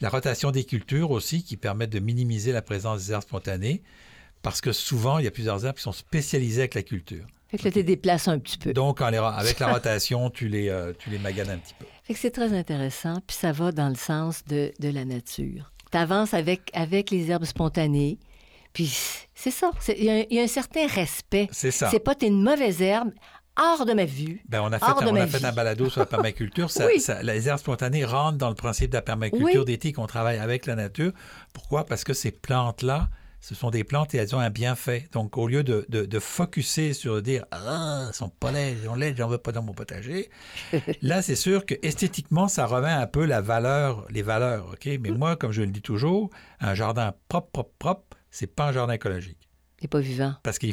La 0.00 0.08
rotation 0.08 0.50
des 0.50 0.64
cultures 0.64 1.10
aussi, 1.10 1.42
qui 1.42 1.56
permettent 1.56 1.90
de 1.90 1.98
minimiser 1.98 2.52
la 2.52 2.62
présence 2.62 3.06
des 3.06 3.12
herbes 3.12 3.22
spontanées, 3.22 3.82
parce 4.42 4.60
que 4.60 4.72
souvent, 4.72 5.18
il 5.18 5.24
y 5.24 5.28
a 5.28 5.32
plusieurs 5.32 5.66
herbes 5.66 5.76
qui 5.76 5.82
sont 5.82 5.92
spécialisées 5.92 6.62
avec 6.62 6.74
la 6.74 6.82
culture. 6.82 7.26
Fait 7.48 7.58
que 7.58 7.64
là, 7.64 7.70
tu 7.70 7.78
les 7.78 7.82
déplaces 7.84 8.28
un 8.28 8.38
petit 8.38 8.58
peu. 8.58 8.72
Donc, 8.72 9.00
en 9.00 9.08
les 9.10 9.18
ra- 9.18 9.34
avec 9.34 9.58
la 9.58 9.68
rotation, 9.72 10.30
tu 10.30 10.48
les, 10.48 10.68
euh, 10.68 10.92
tu 10.98 11.10
les 11.10 11.18
maganes 11.18 11.50
un 11.50 11.58
petit 11.58 11.74
peu. 11.78 11.86
Fait 12.08 12.14
que 12.14 12.20
c'est 12.20 12.30
très 12.30 12.52
intéressant, 12.58 13.20
puis 13.26 13.36
ça 13.36 13.52
va 13.52 13.70
dans 13.70 13.88
le 13.90 13.94
sens 13.94 14.42
de, 14.46 14.72
de 14.80 14.88
la 14.88 15.04
nature. 15.04 15.72
Tu 15.92 15.98
avances 15.98 16.32
avec, 16.34 16.70
avec 16.72 17.10
les 17.10 17.30
herbes 17.30 17.44
spontanées, 17.44 18.18
puis 18.72 18.90
c'est 19.34 19.50
ça. 19.50 19.70
Il 19.96 20.04
y, 20.04 20.10
a 20.10 20.14
un- 20.14 20.24
il 20.30 20.36
y 20.36 20.40
a 20.40 20.42
un 20.42 20.46
certain 20.48 20.86
respect. 20.86 21.48
C'est 21.52 21.70
ça. 21.70 21.90
C'est 21.90 22.00
pas 22.00 22.14
t'es 22.14 22.28
une 22.28 22.42
mauvaise 22.42 22.80
herbe, 22.82 23.10
hors 23.60 23.84
de 23.84 23.92
ma 23.92 24.06
vue. 24.06 24.40
Ben, 24.48 24.62
on 24.62 24.72
a 24.72 24.78
fait, 24.78 24.86
hors 24.86 25.02
de 25.02 25.06
on 25.08 25.14
a 25.16 25.26
fait 25.26 25.44
un 25.44 25.52
balado 25.52 25.90
sur 25.90 26.00
la 26.00 26.06
permaculture. 26.16 26.70
Ça- 26.70 26.86
Oui. 26.86 26.98
ça- 26.98 27.22
les 27.22 27.46
herbes 27.48 27.58
spontanées 27.60 28.04
rentrent 28.06 28.38
dans 28.38 28.48
le 28.48 28.54
principe 28.54 28.90
de 28.90 28.96
la 28.96 29.02
permaculture 29.02 29.60
Oui. 29.60 29.64
d'éthique. 29.66 29.98
On 29.98 30.06
travaille 30.06 30.38
avec 30.38 30.64
la 30.64 30.76
nature. 30.76 31.12
Pourquoi? 31.52 31.84
Parce 31.84 32.04
que 32.04 32.14
ces 32.14 32.30
plantes-là, 32.30 33.08
ce 33.40 33.54
sont 33.54 33.70
des 33.70 33.84
plantes 33.84 34.14
et 34.14 34.18
elles 34.18 34.34
ont 34.34 34.40
un 34.40 34.50
bienfait. 34.50 35.08
Donc, 35.12 35.36
au 35.38 35.46
lieu 35.46 35.62
de, 35.62 35.86
de, 35.88 36.04
de 36.04 36.18
focuser 36.18 36.92
sur 36.92 37.22
dire 37.22 37.44
Ah, 37.50 38.06
elles 38.08 38.14
sont 38.14 38.28
pas 38.28 38.50
laides, 38.52 38.78
elles 38.80 38.88
sont 38.88 38.94
laides, 38.94 39.16
j'en 39.16 39.28
veux 39.28 39.38
pas 39.38 39.52
dans 39.52 39.62
mon 39.62 39.72
potager. 39.74 40.28
Là, 41.02 41.22
c'est 41.22 41.36
sûr 41.36 41.64
que 41.64 41.74
esthétiquement, 41.82 42.48
ça 42.48 42.66
remet 42.66 42.88
un 42.90 43.06
peu 43.06 43.24
la 43.24 43.40
valeur, 43.40 44.06
les 44.10 44.22
valeurs. 44.22 44.68
OK? 44.72 44.86
Mais 45.00 45.10
moi, 45.10 45.36
comme 45.36 45.52
je 45.52 45.62
le 45.62 45.68
dis 45.68 45.82
toujours, 45.82 46.30
un 46.60 46.74
jardin 46.74 47.14
propre, 47.28 47.50
propre, 47.50 47.74
propre, 47.78 48.16
c'est 48.30 48.46
pas 48.48 48.66
un 48.68 48.72
jardin 48.72 48.94
écologique. 48.94 49.48
T'es 49.80 49.88
pas 49.88 50.00
vivant. 50.00 50.34
Parce 50.42 50.58
qu'on 50.58 50.68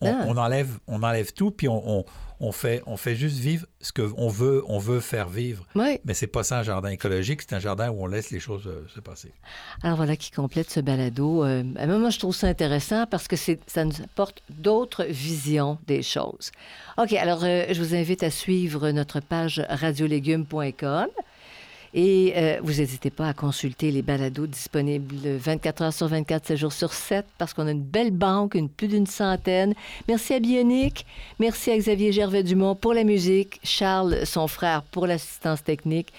Ah. 0.00 0.24
on 0.28 0.36
enlève, 0.36 0.78
on 0.86 1.02
enlève 1.02 1.32
tout, 1.32 1.50
puis 1.50 1.68
on, 1.68 1.98
on, 1.98 2.04
on 2.40 2.52
fait, 2.52 2.82
on 2.86 2.96
fait 2.96 3.16
juste 3.16 3.38
vivre 3.38 3.66
ce 3.80 3.92
qu'on 3.92 4.28
veut, 4.28 4.62
on 4.66 4.78
veut 4.78 5.00
faire 5.00 5.28
vivre. 5.28 5.66
Oui. 5.74 5.98
Mais 6.04 6.14
c'est 6.14 6.26
pas 6.26 6.42
ça 6.42 6.60
un 6.60 6.62
jardin 6.62 6.88
écologique, 6.88 7.42
c'est 7.42 7.54
un 7.54 7.60
jardin 7.60 7.90
où 7.90 8.02
on 8.02 8.06
laisse 8.06 8.30
les 8.30 8.40
choses 8.40 8.66
euh, 8.66 8.86
se 8.94 9.00
passer. 9.00 9.32
Alors 9.82 9.96
voilà 9.96 10.16
qui 10.16 10.30
complète 10.30 10.70
ce 10.70 10.80
balado. 10.80 11.44
Euh, 11.44 11.62
ben, 11.64 11.98
moi, 11.98 12.10
je 12.10 12.18
trouve 12.18 12.34
ça 12.34 12.46
intéressant 12.48 13.06
parce 13.06 13.28
que 13.28 13.36
ça 13.36 13.84
nous 13.84 14.02
apporte 14.02 14.42
d'autres 14.50 15.04
visions 15.04 15.78
des 15.86 16.02
choses. 16.02 16.52
OK, 16.96 17.12
alors 17.12 17.44
euh, 17.44 17.66
je 17.70 17.82
vous 17.82 17.94
invite 17.94 18.22
à 18.22 18.30
suivre 18.30 18.90
notre 18.90 19.20
page 19.20 19.64
radiolégumes.com. 19.68 21.08
Et 21.94 22.34
euh, 22.36 22.58
vous 22.62 22.74
n'hésitez 22.74 23.10
pas 23.10 23.28
à 23.28 23.32
consulter 23.34 23.90
les 23.90 24.02
balados 24.02 24.46
disponibles 24.46 25.16
24 25.36 25.82
heures 25.82 25.92
sur 25.92 26.06
24, 26.08 26.46
7 26.46 26.56
jours 26.56 26.72
sur 26.72 26.92
7, 26.92 27.24
parce 27.38 27.54
qu'on 27.54 27.66
a 27.66 27.70
une 27.70 27.82
belle 27.82 28.10
banque, 28.10 28.54
une, 28.54 28.68
plus 28.68 28.88
d'une 28.88 29.06
centaine. 29.06 29.74
Merci 30.06 30.34
à 30.34 30.40
Bionic, 30.40 31.06
merci 31.38 31.70
à 31.70 31.78
Xavier 31.78 32.12
Gervais-Dumont 32.12 32.74
pour 32.74 32.92
la 32.94 33.04
musique, 33.04 33.58
Charles, 33.64 34.26
son 34.26 34.48
frère, 34.48 34.82
pour 34.82 35.06
l'assistance 35.06 35.64
technique. 35.64 36.12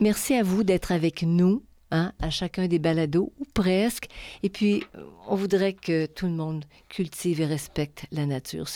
Merci 0.00 0.34
à 0.34 0.42
vous 0.42 0.64
d'être 0.64 0.92
avec 0.92 1.22
nous 1.22 1.62
hein, 1.90 2.12
à 2.20 2.30
chacun 2.30 2.66
des 2.66 2.78
balados, 2.78 3.32
ou 3.38 3.44
presque. 3.52 4.06
Et 4.42 4.48
puis, 4.48 4.82
on 5.28 5.34
voudrait 5.34 5.74
que 5.74 6.06
tout 6.06 6.26
le 6.26 6.32
monde 6.32 6.64
cultive 6.88 7.40
et 7.42 7.46
respecte 7.46 8.06
la 8.12 8.24
nature. 8.24 8.66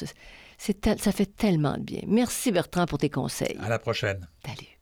Tel- 0.81 1.01
ça 1.01 1.13
fait 1.13 1.35
tellement 1.35 1.79
de 1.79 1.83
bien. 1.83 2.01
Merci 2.07 2.53
Bertrand 2.53 2.87
pour 2.87 2.99
tes 2.99 3.11
conseils. 3.11 3.57
À 3.63 3.69
la 3.69 3.79
prochaine. 3.79 4.27
Salut. 4.45 4.74